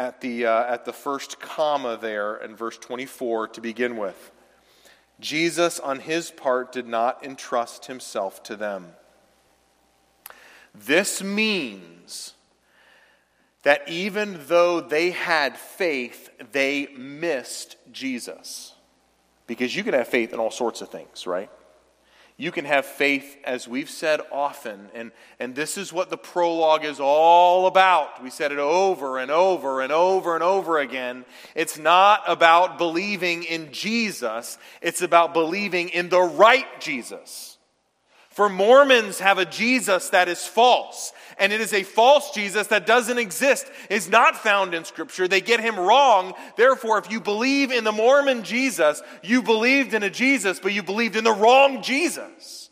[0.00, 4.30] at the, uh, at the first comma there in verse 24 to begin with.
[5.20, 8.92] Jesus, on his part, did not entrust himself to them.
[10.74, 12.32] This means
[13.62, 18.72] that even though they had faith, they missed Jesus.
[19.46, 21.50] Because you can have faith in all sorts of things, right?
[22.40, 26.86] You can have faith, as we've said often, and, and this is what the prologue
[26.86, 28.22] is all about.
[28.22, 31.26] We said it over and over and over and over again.
[31.54, 37.58] It's not about believing in Jesus, it's about believing in the right Jesus.
[38.30, 42.86] For Mormons have a Jesus that is false, and it is a false Jesus that
[42.86, 45.26] doesn't exist, is not found in Scripture.
[45.26, 46.34] They get him wrong.
[46.56, 50.82] Therefore, if you believe in the Mormon Jesus, you believed in a Jesus, but you
[50.82, 52.70] believed in the wrong Jesus.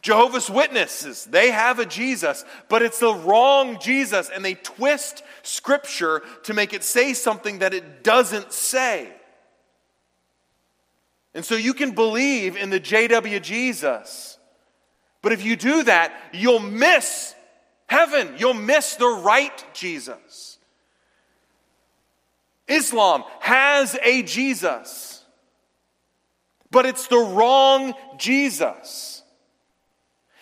[0.00, 6.22] Jehovah's Witnesses, they have a Jesus, but it's the wrong Jesus, and they twist Scripture
[6.44, 9.12] to make it say something that it doesn't say.
[11.34, 14.38] And so you can believe in the JW Jesus
[15.22, 17.34] but if you do that, you'll miss
[17.92, 18.34] heaven.
[18.38, 20.58] You'll miss the right Jesus.
[22.66, 25.22] Islam has a Jesus,
[26.70, 29.22] but it's the wrong Jesus.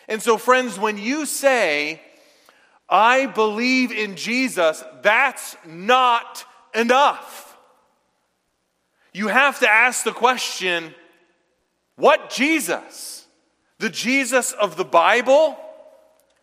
[0.06, 2.00] And so, friends, when you say,
[2.88, 7.56] I believe in Jesus, that's not enough.
[9.12, 10.94] You have to ask the question,
[11.96, 13.26] what Jesus?
[13.78, 15.58] The Jesus of the Bible?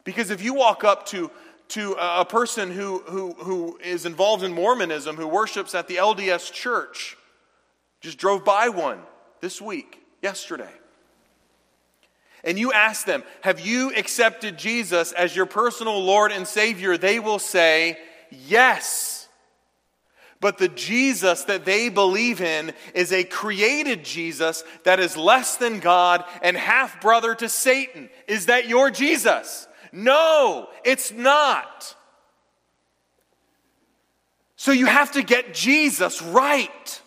[0.08, 1.30] Because if you walk up to,
[1.68, 6.50] to a person who, who, who is involved in Mormonism, who worships at the LDS
[6.54, 7.18] church,
[8.00, 9.00] just drove by one
[9.42, 10.72] this week, yesterday,
[12.46, 16.98] and you ask them, Have you accepted Jesus as your personal Lord and Savior?
[16.98, 17.98] They will say,
[18.32, 19.28] Yes.
[20.40, 25.80] But the Jesus that they believe in is a created Jesus that is less than
[25.80, 28.10] God and half brother to Satan.
[28.26, 29.68] Is that your Jesus?
[29.98, 31.96] No, it's not.
[34.56, 37.02] So you have to get Jesus right.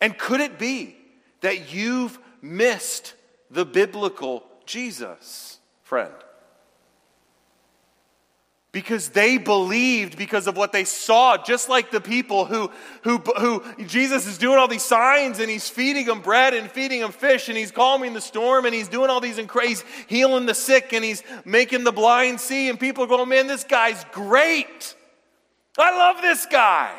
[0.00, 0.96] And could it be
[1.42, 3.14] that you've missed
[3.52, 6.12] the biblical Jesus, friend?
[8.76, 12.70] Because they believed because of what they saw just like the people who,
[13.04, 17.00] who, who jesus is doing all these signs and he's feeding them bread and feeding
[17.00, 20.52] them fish and he's calming the storm and he's doing all these incredible healing the
[20.52, 24.94] sick and he's making the blind see and people going man this guy's great.
[25.78, 26.94] I love this guy.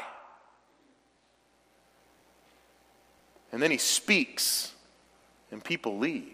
[3.52, 4.72] And then he speaks
[5.52, 6.34] and people leave.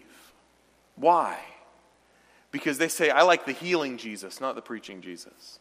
[0.96, 1.38] Why
[2.54, 5.58] because they say, I like the healing Jesus, not the preaching Jesus.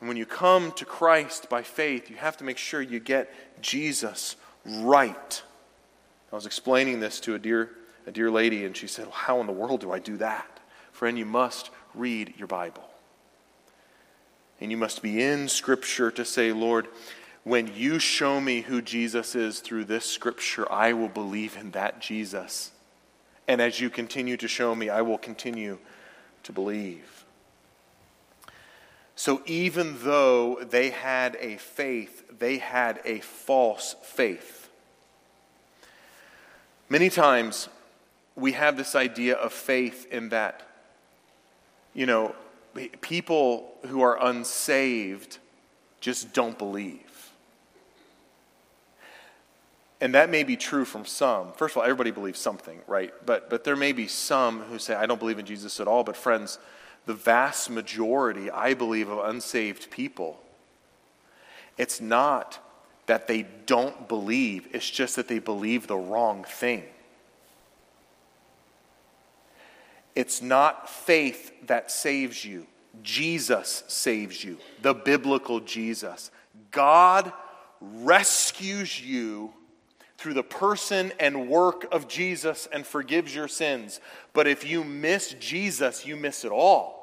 [0.00, 3.32] And when you come to Christ by faith, you have to make sure you get
[3.62, 4.34] Jesus
[4.66, 5.42] right.
[6.32, 7.70] I was explaining this to a dear
[8.04, 10.58] a dear lady, and she said, well, How in the world do I do that?
[10.90, 12.82] Friend, you must read your Bible.
[14.60, 16.88] And you must be in Scripture to say, Lord,
[17.44, 22.00] when you show me who Jesus is through this Scripture, I will believe in that
[22.00, 22.72] Jesus.
[23.48, 25.78] And as you continue to show me, I will continue
[26.42, 27.24] to believe.
[29.14, 34.68] So even though they had a faith, they had a false faith.
[36.88, 37.68] Many times
[38.36, 40.62] we have this idea of faith in that,
[41.94, 42.34] you know,
[43.00, 45.38] people who are unsaved
[46.00, 47.00] just don't believe.
[50.00, 51.52] And that may be true from some.
[51.52, 53.14] First of all, everybody believes something, right?
[53.24, 56.04] But, but there may be some who say, I don't believe in Jesus at all.
[56.04, 56.58] But, friends,
[57.06, 60.38] the vast majority, I believe, of unsaved people,
[61.78, 62.58] it's not
[63.06, 66.84] that they don't believe, it's just that they believe the wrong thing.
[70.14, 72.66] It's not faith that saves you.
[73.02, 76.30] Jesus saves you, the biblical Jesus.
[76.70, 77.32] God
[77.80, 79.52] rescues you
[80.18, 84.00] through the person and work of Jesus and forgives your sins.
[84.32, 86.96] But if you miss Jesus, you miss it all.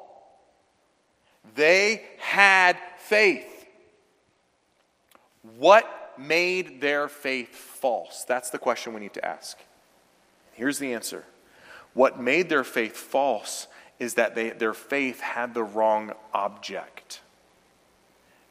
[1.54, 3.66] They had faith.
[5.58, 8.24] What made their faith false?
[8.26, 9.58] That's the question we need to ask.
[10.52, 11.24] Here's the answer
[11.92, 13.68] what made their faith false
[14.00, 17.20] is that they, their faith had the wrong object.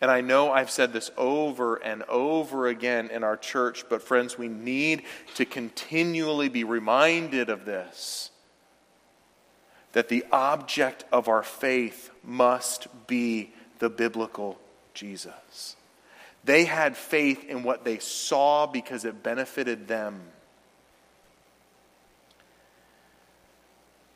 [0.03, 4.37] And I know I've said this over and over again in our church, but friends,
[4.37, 5.03] we need
[5.35, 8.29] to continually be reminded of this
[9.93, 14.59] that the object of our faith must be the biblical
[14.93, 15.77] Jesus.
[16.43, 20.19] They had faith in what they saw because it benefited them.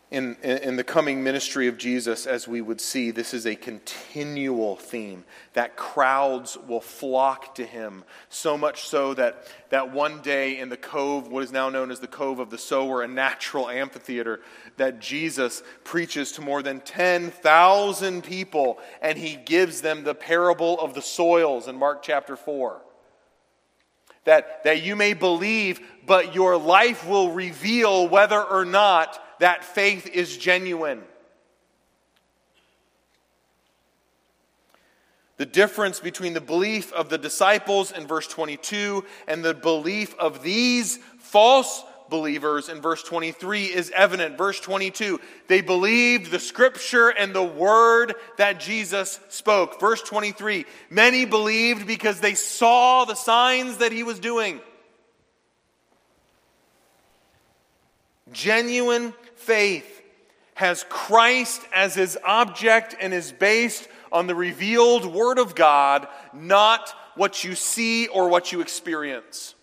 [0.10, 4.78] In, in the coming ministry of Jesus, as we would see, this is a continual
[4.78, 8.05] theme that crowds will flock to him.
[8.30, 11.99] So much so that, that one day in the cove, what is now known as
[11.99, 14.39] the Cove of the Sower, a natural amphitheater,
[14.78, 20.93] that Jesus preaches to more than 10,000 people and he gives them the parable of
[20.93, 22.82] the soils in Mark chapter 4.
[24.24, 30.07] That, that you may believe, but your life will reveal whether or not that faith
[30.07, 31.01] is genuine.
[35.38, 40.41] The difference between the belief of the disciples in verse 22 and the belief of
[40.41, 44.38] these false believers in verse 23 is evident.
[44.38, 49.79] Verse 22, they believed the scripture and the word that Jesus spoke.
[49.79, 54.59] Verse 23, many believed because they saw the signs that he was doing.
[58.31, 60.03] Genuine faith
[60.55, 66.93] has Christ as his object and is based on the revealed Word of God, not
[67.15, 69.55] what you see or what you experience.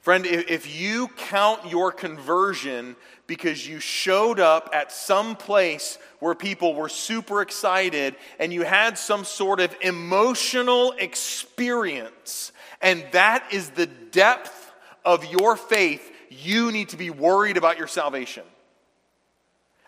[0.00, 2.96] Friend, if you count your conversion
[3.26, 8.96] because you showed up at some place where people were super excited and you had
[8.96, 14.72] some sort of emotional experience, and that is the depth
[15.04, 18.44] of your faith, you need to be worried about your salvation.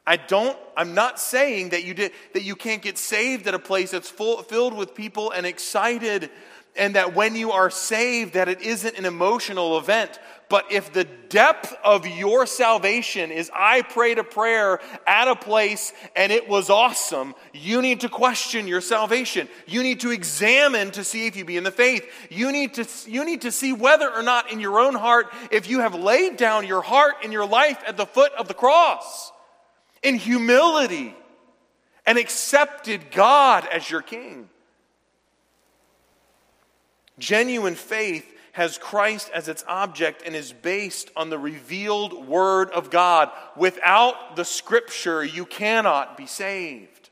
[0.06, 3.58] I don't, I'm not saying that you, did, that you can't get saved at a
[3.58, 6.28] place that's full, filled with people and excited,
[6.74, 10.18] and that when you are saved, that it isn't an emotional event.
[10.52, 15.94] But if the depth of your salvation is I prayed a prayer at a place
[16.14, 19.48] and it was awesome, you need to question your salvation.
[19.66, 22.06] You need to examine to see if you be in the faith.
[22.28, 25.70] You need to, you need to see whether or not in your own heart, if
[25.70, 29.32] you have laid down your heart and your life at the foot of the cross
[30.02, 31.16] in humility
[32.04, 34.50] and accepted God as your king.
[37.18, 42.90] Genuine faith has Christ as its object and is based on the revealed Word of
[42.90, 43.30] God.
[43.56, 47.10] Without the Scripture, you cannot be saved.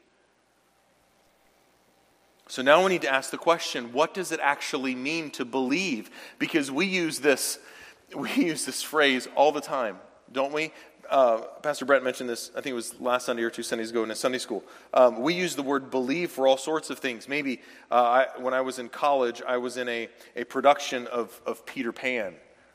[2.50, 6.10] So now we need to ask the question what does it actually mean to believe?
[6.38, 7.58] Because we use this,
[8.14, 9.98] we use this phrase all the time,
[10.32, 10.72] don't we?
[11.10, 14.04] Uh, Pastor Brett mentioned this, I think it was last Sunday or two Sundays ago
[14.04, 14.64] in a Sunday school.
[14.94, 17.28] Um, we use the word believe for all sorts of things.
[17.28, 21.40] Maybe uh, I, when I was in college, I was in a, a production of,
[21.44, 22.34] of Peter Pan,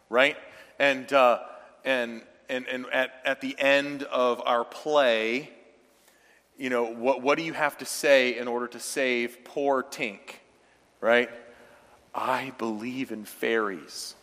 [0.09, 0.37] right?
[0.79, 1.39] And, uh,
[1.85, 5.49] and, and, and at, at the end of our play,
[6.57, 10.19] you know, what, what do you have to say in order to save poor Tink,
[11.01, 11.29] right?
[12.13, 14.15] I believe in fairies.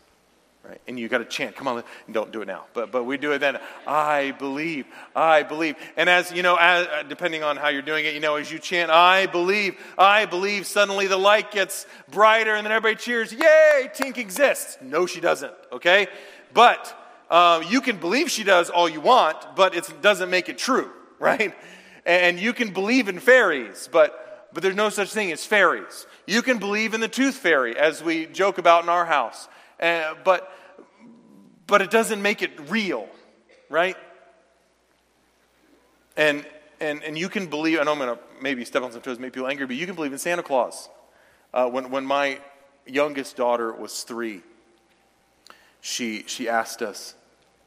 [0.64, 0.80] Right?
[0.86, 1.56] And you got to chant.
[1.56, 1.82] Come on,
[2.12, 2.66] don't do it now.
[2.72, 3.58] But, but we do it then.
[3.84, 4.86] I believe.
[5.14, 5.74] I believe.
[5.96, 8.50] And as, you know, as, uh, depending on how you're doing it, you know, as
[8.50, 13.32] you chant, I believe, I believe, suddenly the light gets brighter and then everybody cheers,
[13.32, 14.78] yay, Tink exists.
[14.80, 16.06] No, she doesn't, okay?
[16.54, 16.96] But
[17.28, 20.90] uh, you can believe she does all you want, but it doesn't make it true,
[21.18, 21.54] right?
[22.06, 26.06] And you can believe in fairies, but, but there's no such thing as fairies.
[26.26, 29.48] You can believe in the tooth fairy, as we joke about in our house.
[29.82, 30.48] Uh, but,
[31.66, 33.08] but it doesn't make it real,
[33.68, 33.96] right?
[36.16, 36.46] And,
[36.80, 39.18] and, and you can believe, I know I'm going to maybe step on some toes,
[39.18, 40.88] make people angry, but you can believe in Santa Claus.
[41.52, 42.38] Uh, when, when my
[42.86, 44.42] youngest daughter was three,
[45.80, 47.16] she, she asked us,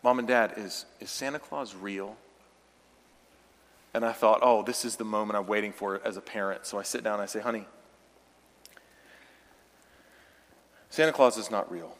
[0.02, 2.16] Mom and Dad, is, is Santa Claus real?
[3.94, 6.66] And I thought, oh, this is the moment I'm waiting for as a parent.
[6.66, 7.66] So I sit down and I say, honey,
[10.90, 11.98] Santa Claus is not real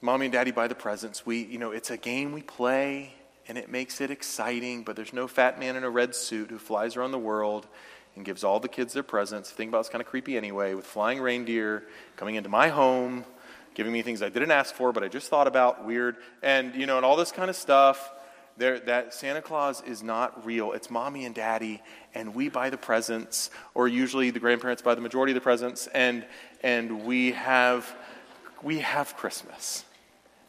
[0.00, 1.24] mommy and daddy buy the presents.
[1.24, 3.14] We, you know, it's a game we play
[3.48, 6.58] and it makes it exciting, but there's no fat man in a red suit who
[6.58, 7.66] flies around the world
[8.16, 9.50] and gives all the kids their presents.
[9.50, 11.84] The thing about it's kind of creepy anyway, with flying reindeer
[12.16, 13.24] coming into my home,
[13.74, 16.86] giving me things I didn't ask for, but I just thought about, weird, and you
[16.86, 18.12] know, and all this kind of stuff.
[18.58, 20.72] There, that Santa Claus is not real.
[20.72, 21.82] It's mommy and daddy,
[22.14, 25.88] and we buy the presents, or usually the grandparents buy the majority of the presents,
[25.88, 26.24] and
[26.62, 27.94] and we have
[28.62, 29.84] we have Christmas.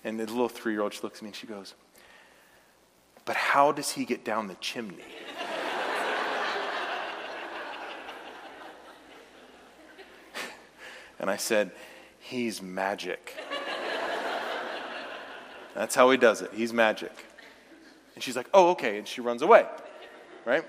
[0.04, 1.74] And the little three year old, she looks at me and she goes,
[3.26, 4.98] But how does he get down the chimney?
[11.20, 11.72] and I said,
[12.20, 13.36] He's magic.
[15.74, 16.52] That's how he does it.
[16.54, 17.12] He's magic.
[18.16, 18.98] And she's like, Oh, okay.
[18.98, 19.66] And she runs away,
[20.46, 20.66] right?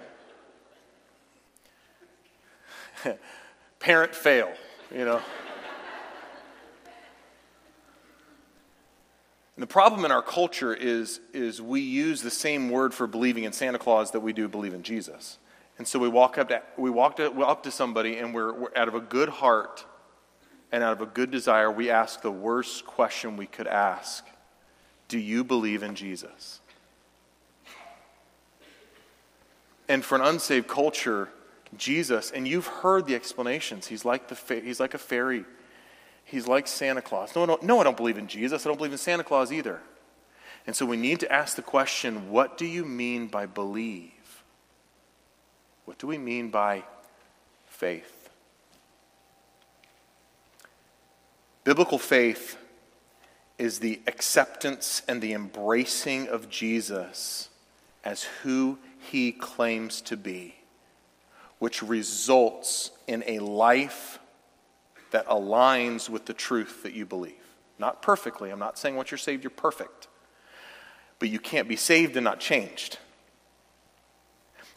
[3.81, 4.53] Parent fail,
[4.93, 5.21] you know.
[9.59, 13.43] And the problem in our culture is, is we use the same word for believing
[13.43, 15.37] in Santa Claus that we do believe in Jesus.
[15.79, 18.87] And so we walk up to, we walk up to somebody and we're, we're out
[18.87, 19.85] of a good heart
[20.71, 24.25] and out of a good desire, we ask the worst question we could ask
[25.09, 26.61] Do you believe in Jesus?
[29.89, 31.31] And for an unsaved culture,
[31.77, 35.45] Jesus, and you've heard the explanations, he's like, the, he's like a fairy
[36.29, 37.35] he's like Santa Claus.
[37.35, 38.65] No, no, no, I don't believe in Jesus.
[38.65, 39.81] I don't believe in Santa Claus either.
[40.67, 44.13] And so we need to ask the question what do you mean by believe?
[45.87, 46.85] What do we mean by
[47.67, 48.29] faith?
[51.65, 52.59] Biblical faith
[53.59, 57.49] is the acceptance and the embracing of Jesus
[58.05, 58.79] as who
[59.11, 60.55] he claims to be,
[61.59, 64.19] which results in a life
[65.11, 67.35] that aligns with the truth that you believe.
[67.79, 68.51] Not perfectly.
[68.51, 70.09] I'm not saying once you're saved, you're perfect.
[71.19, 72.99] But you can't be saved and not changed.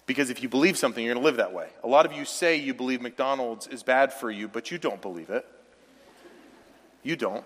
[0.05, 1.69] Because if you believe something, you're going to live that way.
[1.84, 5.01] A lot of you say you believe McDonald's is bad for you, but you don't
[5.01, 5.45] believe it.
[7.03, 7.45] You don't.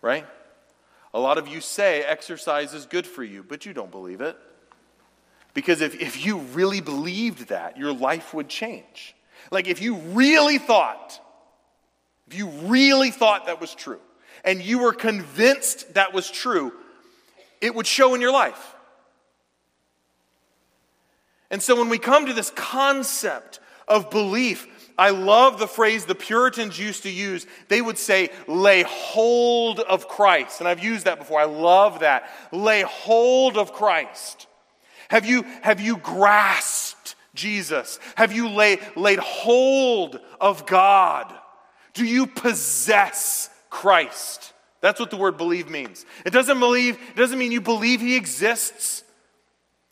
[0.00, 0.26] Right?
[1.14, 4.36] A lot of you say exercise is good for you, but you don't believe it.
[5.54, 9.14] Because if, if you really believed that, your life would change.
[9.50, 11.20] Like if you really thought
[12.32, 14.00] if you really thought that was true
[14.42, 16.72] and you were convinced that was true,
[17.60, 18.74] it would show in your life.
[21.50, 24.66] And so when we come to this concept of belief,
[24.96, 27.46] I love the phrase the Puritans used to use.
[27.68, 30.60] They would say, lay hold of Christ.
[30.60, 31.38] And I've used that before.
[31.38, 32.30] I love that.
[32.50, 34.46] Lay hold of Christ.
[35.10, 37.98] Have you, have you grasped Jesus?
[38.14, 41.38] Have you lay, laid hold of God?
[41.94, 44.52] Do you possess Christ?
[44.80, 46.04] That's what the word believe means.
[46.26, 49.04] It doesn't believe, it doesn't mean you believe he exists.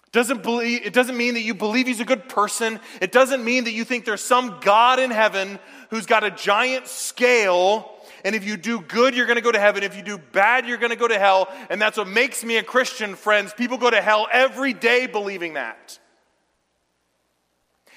[0.07, 2.81] It doesn't believe, it doesn't mean that you believe he's a good person.
[3.01, 6.89] It doesn't mean that you think there's some God in heaven who's got a giant
[6.89, 7.89] scale.
[8.25, 9.85] And if you do good, you're going to go to heaven.
[9.85, 11.49] If you do bad, you're going to go to hell.
[11.71, 13.55] And that's what makes me a Christian, friends.
[13.55, 15.99] People go to hell every day believing that.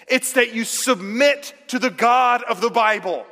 [0.08, 3.26] It's that you submit to the God of the Bible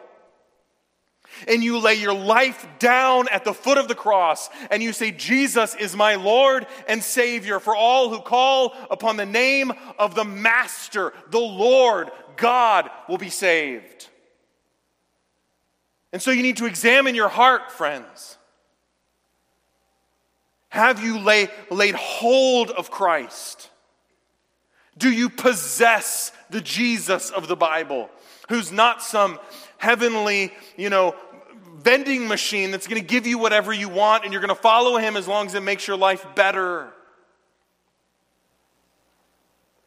[1.47, 5.11] and you lay your life down at the foot of the cross and you say,
[5.11, 10.25] Jesus is my Lord and Savior for all who call upon the name of the
[10.25, 14.09] Master, the Lord, God will be saved.
[16.13, 18.37] And so you need to examine your heart, friends.
[20.69, 23.69] Have you lay, laid hold of Christ?
[24.97, 28.09] Do you possess the Jesus of the Bible,
[28.49, 29.39] who's not some
[29.77, 31.15] heavenly, you know,
[31.83, 34.97] vending machine that's going to give you whatever you want and you're going to follow
[34.97, 36.91] him as long as it makes your life better.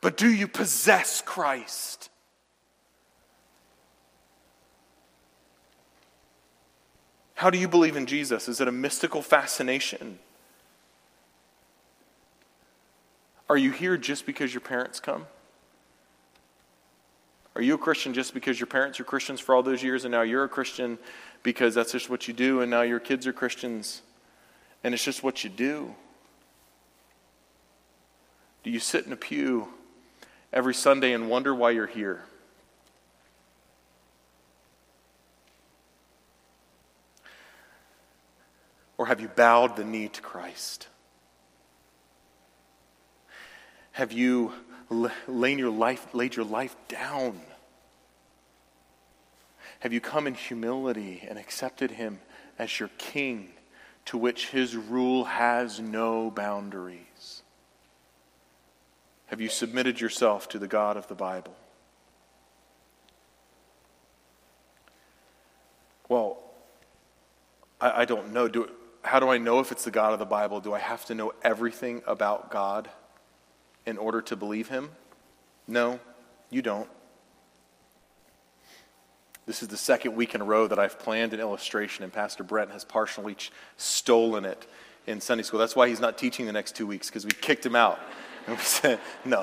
[0.01, 2.11] But do you possess Christ?
[7.35, 8.49] How do you believe in Jesus?
[8.49, 10.19] Is it a mystical fascination?
[13.49, 15.27] Are you here just because your parents come?
[17.57, 20.13] Are you a Christian just because your parents are Christians for all those years and
[20.13, 20.99] now you're a Christian
[21.43, 24.03] because that's just what you do and now your kids are Christians
[24.83, 25.95] and it's just what you do?
[28.65, 29.69] Do you sit in a pew
[30.53, 32.25] every Sunday and wonder why you're here?
[38.99, 40.89] Or have you bowed the knee to Christ?
[43.93, 44.53] Have you
[44.91, 47.41] laid your life, laid your life down?
[49.81, 52.21] Have you come in humility and accepted him
[52.59, 53.51] as your king,
[54.07, 57.43] to which his rule has no boundaries?
[59.27, 61.55] Have you submitted yourself to the God of the Bible?
[66.09, 66.39] Well,
[67.81, 68.49] I, I don't know.
[68.49, 68.71] Do,
[69.03, 70.61] how do I know if it's the God of the Bible?
[70.61, 72.89] Do I have to know everything about God?
[73.87, 74.91] In order to believe him?
[75.67, 76.01] No,
[76.51, 76.89] you don't.
[79.47, 82.43] This is the second week in a row that I've planned an illustration, and Pastor
[82.43, 83.37] Brent has partially
[83.77, 84.67] stolen it
[85.07, 85.61] in Sunday school.
[85.61, 87.99] That's why he's not teaching the next two weeks, because we kicked him out.
[88.47, 89.43] And we said, no.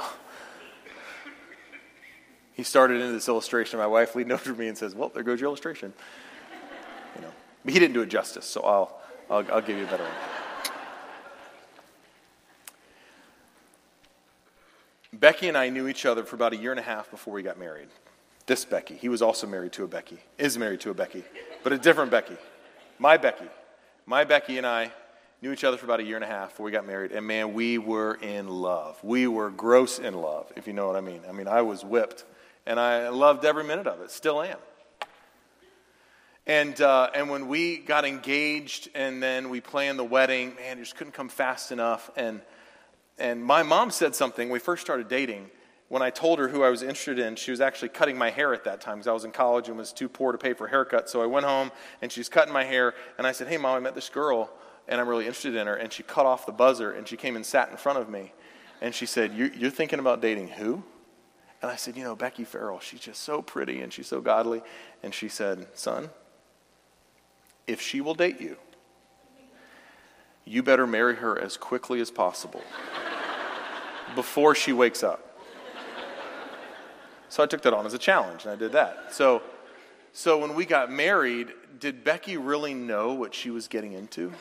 [2.53, 3.79] He started into this illustration.
[3.79, 5.91] My wife leaned over to me and says, Well, there goes your illustration.
[7.15, 7.31] You know,
[7.65, 10.40] but he didn't do it justice, so I'll, I'll, I'll give you a better one.
[15.21, 17.43] Becky and I knew each other for about a year and a half before we
[17.43, 17.89] got married.
[18.47, 21.23] This Becky, he was also married to a Becky, is married to a Becky,
[21.63, 22.35] but a different Becky.
[22.97, 23.45] My Becky.
[24.07, 24.91] My Becky and I
[25.43, 27.25] knew each other for about a year and a half before we got married, and
[27.27, 28.97] man, we were in love.
[29.03, 31.21] We were gross in love, if you know what I mean.
[31.29, 32.25] I mean, I was whipped,
[32.65, 34.57] and I loved every minute of it, still am.
[36.47, 40.81] And, uh, and when we got engaged and then we planned the wedding, man, it
[40.81, 42.09] just couldn't come fast enough.
[42.15, 42.41] And
[43.17, 45.49] and my mom said something we first started dating.
[45.89, 48.53] When I told her who I was interested in, she was actually cutting my hair
[48.53, 50.67] at that time because I was in college and was too poor to pay for
[50.67, 51.09] a haircut.
[51.09, 51.69] So I went home
[52.01, 52.93] and she's cutting my hair.
[53.17, 54.49] And I said, Hey, mom, I met this girl
[54.87, 55.75] and I'm really interested in her.
[55.75, 58.31] And she cut off the buzzer and she came and sat in front of me.
[58.79, 60.81] And she said, You're thinking about dating who?
[61.61, 62.79] And I said, You know, Becky Farrell.
[62.79, 64.61] She's just so pretty and she's so godly.
[65.03, 66.09] And she said, Son,
[67.67, 68.55] if she will date you,
[70.45, 72.63] you better marry her as quickly as possible
[74.15, 75.27] before she wakes up.
[77.29, 79.13] So I took that on as a challenge, and I did that.
[79.13, 79.41] So,
[80.11, 81.47] so when we got married,
[81.79, 84.33] did Becky really know what she was getting into?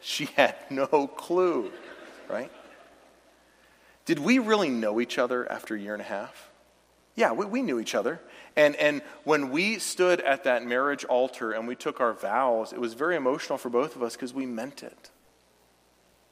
[0.00, 1.70] She had no clue,
[2.28, 2.50] right?
[4.06, 6.50] Did we really know each other after a year and a half?
[7.14, 8.20] Yeah, we, we knew each other.
[8.56, 12.80] And, and when we stood at that marriage altar and we took our vows, it
[12.80, 15.10] was very emotional for both of us because we meant it.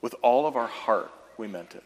[0.01, 1.85] With all of our heart, we meant it.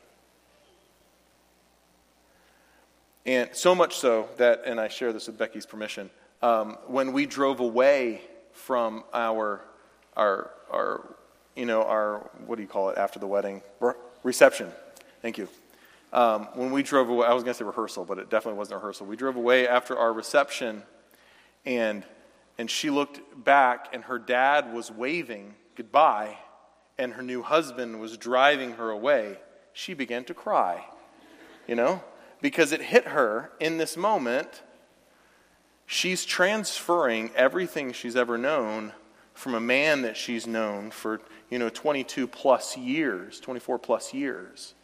[3.31, 6.11] And so much so that, and I share this with Becky's permission,
[6.43, 9.61] um, when we drove away from our,
[10.17, 11.15] our, our,
[11.55, 13.63] you know, our, what do you call it after the wedding?
[13.79, 13.93] Re-
[14.25, 14.73] reception.
[15.23, 15.49] Thank you.
[16.13, 18.79] Um, when we drove away, I was going to say rehearsal, but it definitely wasn't
[18.79, 19.07] rehearsal.
[19.07, 20.83] We drove away after our reception,
[21.65, 22.03] and,
[22.59, 26.37] and she looked back, and her dad was waving goodbye,
[26.99, 29.39] and her new husband was driving her away.
[29.73, 30.85] She began to cry,
[31.69, 32.03] you know?
[32.41, 34.63] Because it hit her in this moment.
[35.87, 38.93] She's transferring everything she's ever known
[39.35, 41.21] from a man that she's known for,
[41.51, 44.75] you know, 22 plus years, 24 plus years,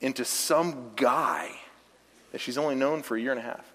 [0.00, 1.50] into some guy
[2.32, 3.72] that she's only known for a year and a half.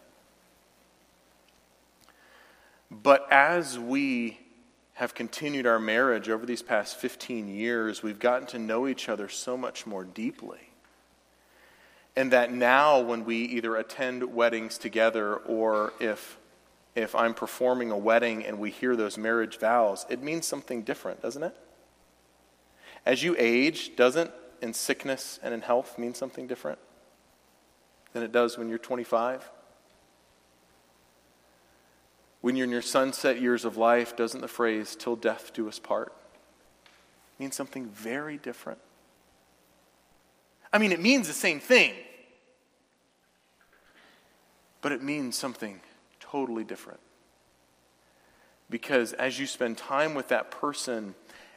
[2.91, 4.39] But as we
[4.93, 9.29] have continued our marriage over these past 15 years, we've gotten to know each other
[9.29, 10.68] so much more deeply.
[12.19, 16.37] And that now, when we either attend weddings together or if,
[16.93, 21.21] if I'm performing a wedding and we hear those marriage vows, it means something different,
[21.21, 21.55] doesn't it?
[23.05, 26.79] As you age, doesn't in sickness and in health mean something different
[28.11, 29.49] than it does when you're 25?
[32.41, 35.79] When you're in your sunset years of life, doesn't the phrase, till death do us
[35.79, 36.11] part,
[37.39, 38.79] mean something very different?
[40.73, 41.93] I mean, it means the same thing,
[44.81, 45.81] but it means something
[46.19, 46.99] totally different.
[48.69, 51.15] Because as you spend time with that person,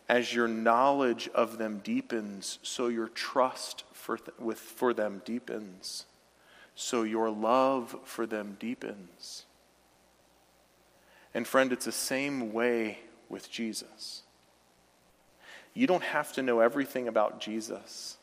[0.08, 6.06] as your knowledge of them deepens, so your trust for, th- with, for them deepens,
[6.74, 9.44] so your love for them deepens.
[11.34, 12.98] And friend, it's the same way
[13.28, 14.22] with Jesus.
[15.74, 18.16] You don't have to know everything about Jesus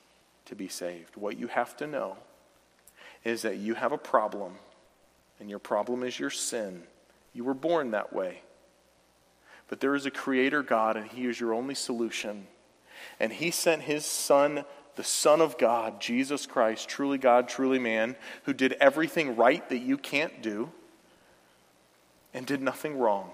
[0.45, 1.15] to be saved.
[1.15, 2.17] What you have to know
[3.23, 4.53] is that you have a problem,
[5.39, 6.83] and your problem is your sin.
[7.33, 8.41] You were born that way.
[9.67, 12.47] But there is a creator God, and He is your only solution.
[13.19, 14.65] And He sent His Son,
[14.95, 19.79] the Son of God, Jesus Christ, truly God, truly man, who did everything right that
[19.79, 20.71] you can't do
[22.33, 23.31] and did nothing wrong.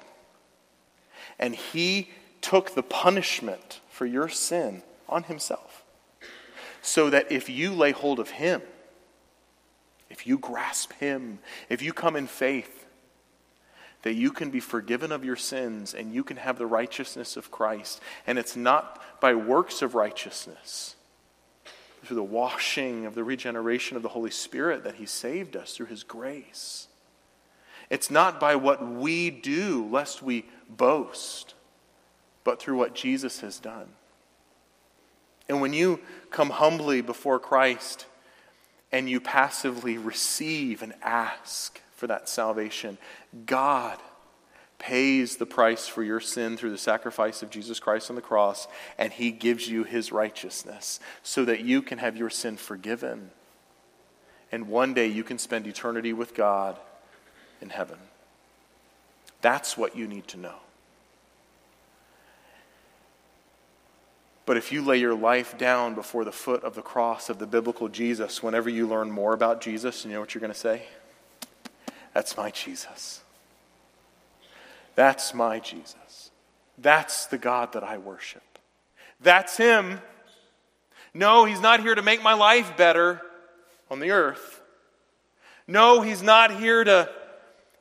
[1.40, 2.10] And He
[2.46, 5.84] took the punishment for your sin on himself.
[6.84, 8.62] So that if you lay hold of him,
[10.16, 12.88] if you grasp him, if you come in faith,
[14.04, 17.52] that you can be forgiven of your sins and you can have the righteousness of
[17.52, 18.00] Christ.
[18.26, 20.96] And it's not by works of righteousness,
[22.06, 25.88] through the washing of the regeneration of the Holy Spirit that he saved us through
[25.88, 26.88] his grace.
[27.90, 31.56] It's not by what we do, lest we boast
[32.46, 33.90] but through what Jesus has done.
[35.50, 36.00] And when you
[36.32, 38.06] come humbly before Christ
[38.96, 42.98] and you passively receive and ask for that salvation,
[43.46, 44.00] God
[44.80, 48.70] pays the price for your sin through the sacrifice of Jesus Christ on the cross,
[48.98, 53.32] and He gives you His righteousness so that you can have your sin forgiven.
[54.50, 56.80] And one day you can spend eternity with God
[57.60, 57.98] in heaven.
[59.42, 60.56] That's what you need to know.
[64.46, 67.48] But if you lay your life down before the foot of the cross of the
[67.48, 70.84] biblical Jesus, whenever you learn more about Jesus, you know what you're going to say?
[72.14, 73.22] That's my Jesus.
[74.94, 76.32] That's my Jesus.
[76.78, 78.44] That's the God that I worship.
[79.20, 80.00] That's Him.
[81.14, 83.22] No, He's not here to make my life better
[83.90, 84.62] on the earth.
[85.68, 87.10] No, He's not here to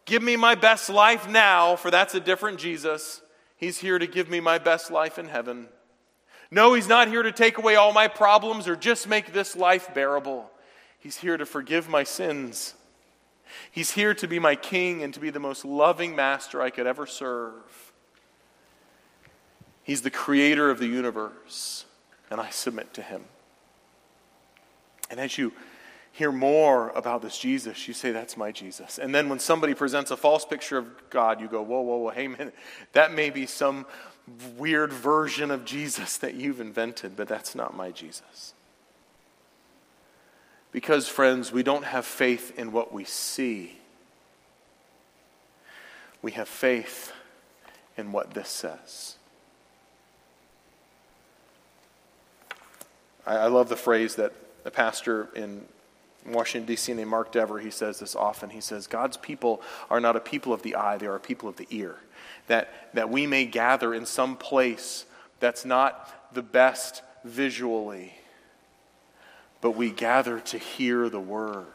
[0.07, 3.21] give me my best life now, for that's a different Jesus.
[3.57, 5.69] He's here to give me my best life in heaven.
[6.55, 9.93] No, He's not here to take away all my problems or just make this life
[9.93, 10.49] bearable.
[11.01, 12.75] He's here to forgive my sins.
[13.73, 16.87] He's here to be my king and to be the most loving master I could
[16.87, 17.93] ever serve.
[19.83, 21.87] He's the creator of the universe,
[22.31, 23.25] and I submit to him.
[25.11, 25.53] And as you
[26.13, 28.99] hear more about this Jesus, you say, That's my Jesus.
[28.99, 32.11] And then when somebody presents a false picture of God, you go, Whoa, whoa, whoa,
[32.11, 32.53] hey, man,
[32.93, 33.87] that may be some
[34.57, 38.55] weird version of Jesus that you've invented, but that's not my Jesus.
[40.73, 43.79] Because, friends, we don't have faith in what we see,
[46.23, 47.13] we have faith
[47.97, 49.17] in what this says.
[53.27, 54.33] I, love the phrase that
[54.67, 55.65] a pastor in
[56.27, 58.51] Washington, D.C., named Mark Dever, he says this often.
[58.51, 61.49] He says, God's people are not a people of the eye, they are a people
[61.49, 61.97] of the ear
[62.47, 65.05] that, that we may gather in some place
[65.41, 68.15] that's not the best visually,
[69.61, 71.67] but we gather to hear the word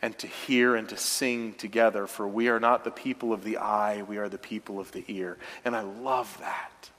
[0.00, 3.56] and to hear and to sing together, for we are not the people of the
[3.56, 5.36] eye, we are the people of the ear.
[5.64, 6.90] And I love that.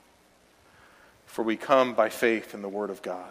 [1.26, 3.30] For we come by faith in the Word of God.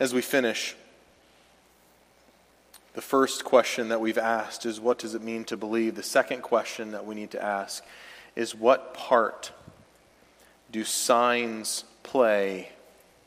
[0.00, 0.76] As we finish,
[2.98, 5.94] the first question that we've asked is what does it mean to believe?
[5.94, 7.84] The second question that we need to ask
[8.34, 9.52] is what part
[10.72, 12.70] do signs play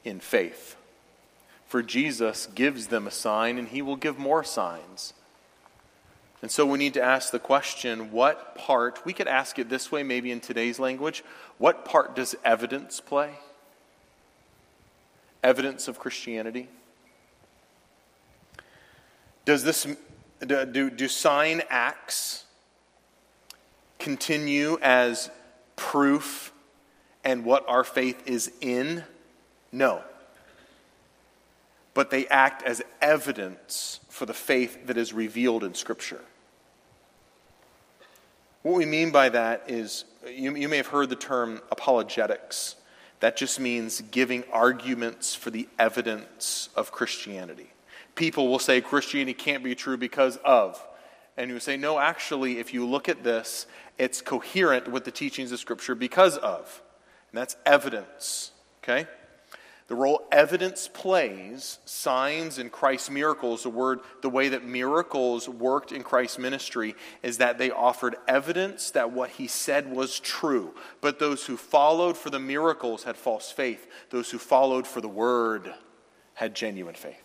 [0.03, 0.75] in faith?
[1.67, 5.13] For Jesus gives them a sign and he will give more signs.
[6.41, 9.89] And so we need to ask the question what part, we could ask it this
[9.89, 11.23] way maybe in today's language,
[11.59, 13.35] what part does evidence play?
[15.41, 16.67] Evidence of Christianity?
[19.45, 19.87] Does this
[20.45, 22.45] do, do sign acts
[23.99, 25.29] continue as
[25.75, 26.51] proof
[27.23, 29.03] and what our faith is in?
[29.71, 30.03] No.
[31.93, 36.21] But they act as evidence for the faith that is revealed in Scripture.
[38.61, 42.75] What we mean by that is you, you may have heard the term apologetics.
[43.19, 47.70] That just means giving arguments for the evidence of Christianity
[48.15, 50.83] people will say Christianity can't be true because of.
[51.37, 53.65] And you say, no, actually, if you look at this,
[53.97, 56.81] it's coherent with the teachings of Scripture because of.
[57.31, 58.51] And that's evidence.
[58.83, 59.07] Okay?
[59.91, 65.91] the role evidence plays, signs and Christ's miracles, the word, the way that miracles worked
[65.91, 70.73] in Christ's ministry is that they offered evidence that what he said was true.
[71.01, 73.85] But those who followed for the miracles had false faith.
[74.11, 75.73] Those who followed for the word
[76.35, 77.21] had genuine faith.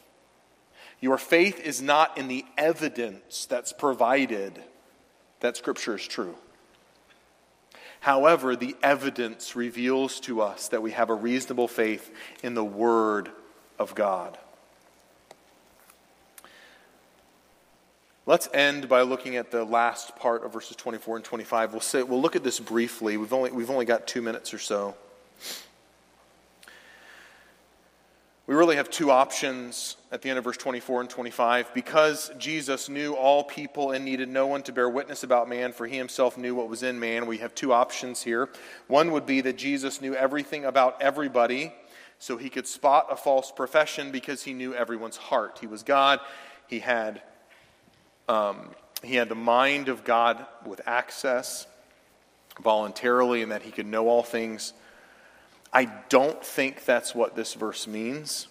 [1.01, 4.63] Your faith is not in the evidence that's provided
[5.41, 6.35] that Scripture is true.
[8.01, 12.11] However, the evidence reveals to us that we have a reasonable faith
[12.43, 13.31] in the Word
[13.79, 14.39] of God.
[18.25, 21.73] Let's end by looking at the last part of verses 24 and 25.
[21.73, 23.17] We'll, say, we'll look at this briefly.
[23.17, 24.97] We've only, we've only got two minutes or so.
[28.47, 31.75] We really have two options at the end of verse 24 and 25.
[31.75, 35.87] Because Jesus knew all people and needed no one to bear witness about man, for
[35.87, 38.49] he himself knew what was in man, we have two options here.
[38.87, 41.73] One would be that Jesus knew everything about everybody,
[42.21, 45.59] so he could spot a false profession because he knew everyone's heart.
[45.61, 46.21] He was God,
[46.69, 47.23] he had,
[48.29, 48.71] um,
[49.03, 51.67] he had the mind of God with access
[52.63, 54.73] voluntarily, and that he could know all things
[55.77, 58.49] I don't think that's what this verse means.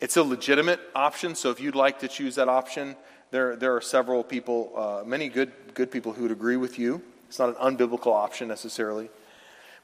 [0.00, 2.96] It's a legitimate option, so if you'd like to choose that option,
[3.30, 7.02] there, there are several people, uh, many good, good people who would agree with you.
[7.28, 9.10] It's not an unbiblical option necessarily.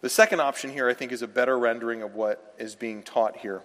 [0.01, 3.37] The second option here, I think, is a better rendering of what is being taught
[3.37, 3.61] here.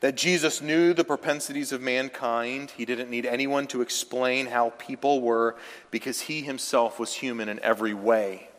[0.00, 2.72] That Jesus knew the propensities of mankind.
[2.72, 5.56] He didn't need anyone to explain how people were
[5.90, 8.49] because he himself was human in every way.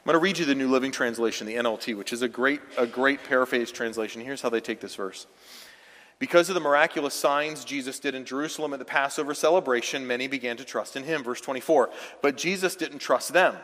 [0.00, 2.62] I'm going to read you the New Living Translation, the NLT, which is a great,
[2.78, 4.22] a great paraphrase translation.
[4.22, 5.26] Here's how they take this verse.
[6.18, 10.56] Because of the miraculous signs Jesus did in Jerusalem at the Passover celebration, many began
[10.56, 11.22] to trust in him.
[11.22, 11.90] Verse 24.
[12.22, 13.56] But Jesus didn't trust them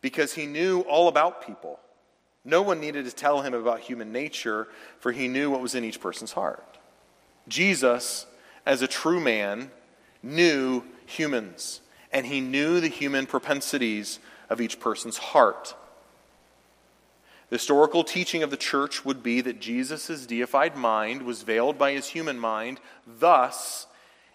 [0.00, 1.80] because he knew all about people.
[2.44, 4.68] No one needed to tell him about human nature,
[5.00, 6.78] for he knew what was in each person's heart.
[7.48, 8.26] Jesus,
[8.64, 9.72] as a true man,
[10.22, 11.80] knew humans,
[12.12, 14.20] and he knew the human propensities
[14.50, 15.74] of each person's heart.
[17.48, 21.92] The historical teaching of the church would be that Jesus' deified mind was veiled by
[21.92, 23.86] his human mind, thus,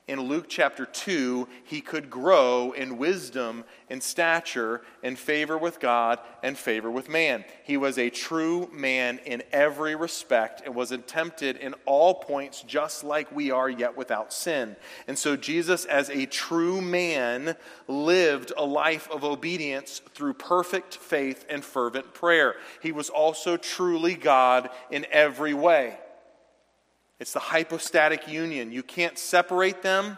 [0.08, 6.20] in Luke chapter 2, he could grow in wisdom and stature and favor with God
[6.44, 7.44] and favor with man.
[7.64, 13.04] He was a true man in every respect and was tempted in all points just
[13.04, 14.76] like we are, yet without sin.
[15.08, 17.56] And so Jesus, as a true man,
[17.88, 22.58] lived a life of obedience through perfect faith and fervent prayer.
[22.80, 25.98] He was also truly God in every way.
[27.20, 28.72] It's the hypostatic union.
[28.72, 30.18] You can't separate them.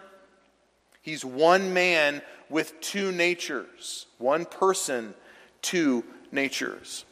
[1.01, 5.13] He's one man with two natures, one person,
[5.61, 7.05] two natures.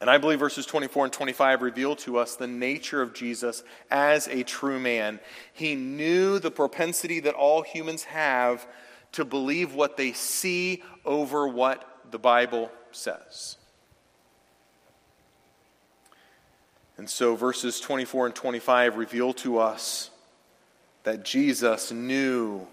[0.00, 4.28] And I believe verses 24 and 25 reveal to us the nature of Jesus as
[4.28, 5.20] a true man.
[5.54, 8.66] He knew the propensity that all humans have
[9.12, 13.56] to believe what they see over what the Bible says.
[16.98, 20.10] And so verses 24 and 25 reveal to us
[21.04, 22.66] that Jesus knew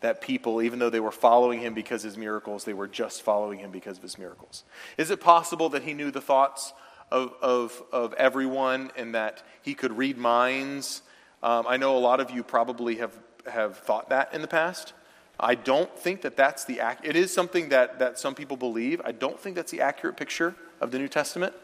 [0.00, 3.22] that people, even though they were following him because of his miracles, they were just
[3.22, 4.64] following him because of his miracles.
[4.96, 6.72] Is it possible that he knew the thoughts
[7.10, 11.02] of, of, of everyone and that he could read minds?
[11.42, 13.16] Um, I know a lot of you probably have,
[13.50, 14.92] have thought that in the past.
[15.40, 17.06] I don't think that that's the, act.
[17.06, 19.00] it is something that, that some people believe.
[19.04, 21.54] I don't think that's the accurate picture of the New Testament.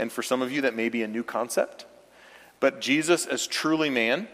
[0.00, 1.84] And for some of you, that may be a new concept.
[2.58, 4.28] But Jesus, as truly man,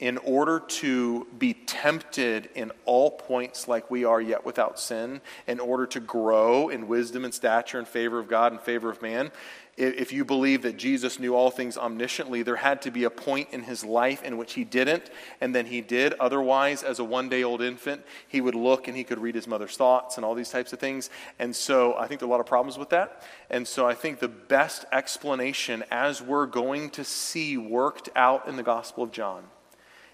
[0.00, 5.60] in order to be tempted in all points like we are, yet without sin, in
[5.60, 9.30] order to grow in wisdom and stature in favor of God and favor of man,
[9.76, 13.48] if you believe that Jesus knew all things omnisciently, there had to be a point
[13.52, 16.12] in his life in which he didn't, and then he did.
[16.14, 19.46] Otherwise, as a one day old infant, he would look and he could read his
[19.46, 21.08] mother's thoughts and all these types of things.
[21.38, 23.22] And so I think there are a lot of problems with that.
[23.48, 28.56] And so I think the best explanation, as we're going to see worked out in
[28.56, 29.44] the Gospel of John,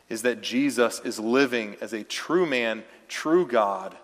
[0.08, 3.96] is that Jesus is living as a true man, true God,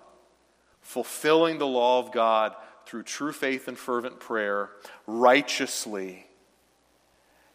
[0.80, 2.54] fulfilling the law of God
[2.86, 4.70] through true faith and fervent prayer
[5.06, 6.26] righteously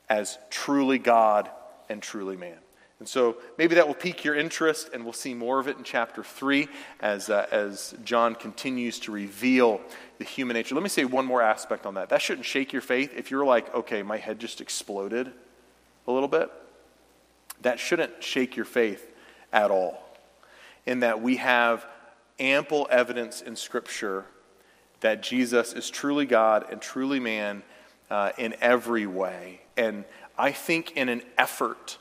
[0.09, 1.49] as truly God
[1.89, 2.57] and truly man.
[2.99, 5.83] And so maybe that will pique your interest, and we'll see more of it in
[5.83, 6.67] chapter 3
[6.99, 9.81] as, uh, as John continues to reveal
[10.17, 10.73] the human nature.
[10.73, 12.09] Let me say one more aspect on that.
[12.09, 13.13] That shouldn't shake your faith.
[13.15, 15.31] If you're like, okay, my head just exploded
[16.07, 16.49] a little bit,
[17.62, 19.12] that shouldn't shake your faith
[19.51, 20.03] at all.
[20.86, 21.86] In that we have
[22.39, 24.26] ample evidence in Scripture
[24.99, 27.64] that Jesus is truly God and truly man,
[28.10, 29.62] uh, in every way.
[29.76, 30.05] And
[30.38, 31.97] I think in an effort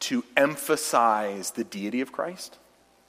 [0.00, 2.58] to emphasize the deity of Christ,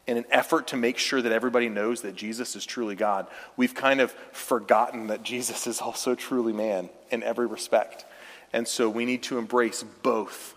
[0.08, 3.76] in an effort to make sure that everybody knows that Jesus is truly God, we've
[3.76, 8.06] kind of forgotten that Jesus is also truly man in every respect.
[8.54, 10.56] And so we need to embrace both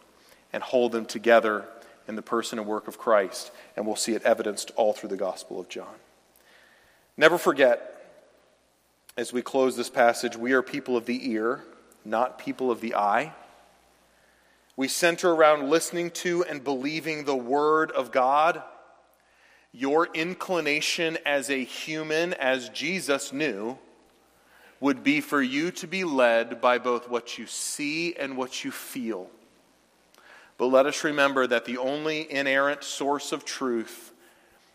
[0.55, 1.66] and hold them together
[2.07, 3.50] in the person and work of Christ.
[3.76, 5.96] And we'll see it evidenced all through the Gospel of John.
[7.16, 7.90] Never forget,
[9.16, 11.64] as we close this passage, we are people of the ear,
[12.05, 13.32] not people of the eye.
[14.76, 18.62] We center around listening to and believing the Word of God.
[19.72, 23.76] Your inclination as a human, as Jesus knew,
[24.78, 28.70] would be for you to be led by both what you see and what you
[28.70, 29.28] feel.
[30.57, 34.12] But let us remember that the only inerrant source of truth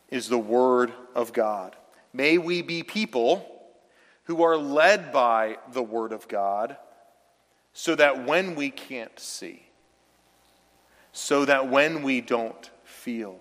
[0.09, 1.75] is the Word of God.
[2.13, 3.45] May we be people
[4.25, 6.77] who are led by the Word of God
[7.73, 9.63] so that when we can't see,
[11.13, 13.39] so that when we don't feel,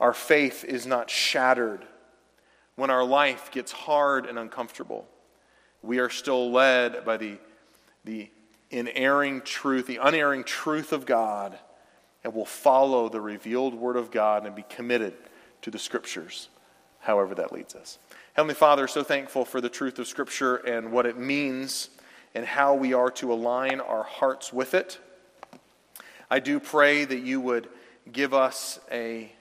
[0.00, 1.86] our faith is not shattered.
[2.74, 5.06] When our life gets hard and uncomfortable,
[5.82, 7.38] we are still led by the,
[8.04, 8.28] the
[8.70, 11.58] inerring truth, the unerring truth of God,
[12.24, 15.14] and will follow the revealed Word of God and be committed
[15.62, 16.48] to the Scriptures,
[17.00, 17.98] however that leads us.
[18.34, 21.90] Heavenly Father, so thankful for the truth of Scripture and what it means
[22.34, 24.98] and how we are to align our hearts with it.
[26.30, 27.68] I do pray that you would
[28.12, 29.32] give us a,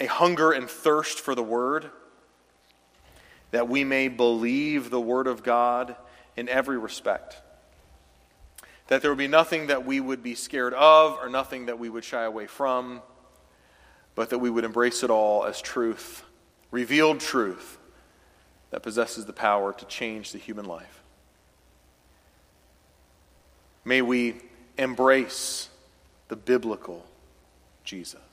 [0.00, 1.90] a hunger and thirst for the Word,
[3.50, 5.94] that we may believe the Word of God
[6.36, 7.42] in every respect.
[8.88, 11.88] That there would be nothing that we would be scared of or nothing that we
[11.88, 13.02] would shy away from,
[14.14, 16.22] but that we would embrace it all as truth
[16.70, 17.78] revealed truth
[18.70, 21.02] that possesses the power to change the human life.
[23.84, 24.36] May we
[24.76, 25.68] embrace
[26.28, 27.06] the biblical
[27.84, 28.25] Jesus.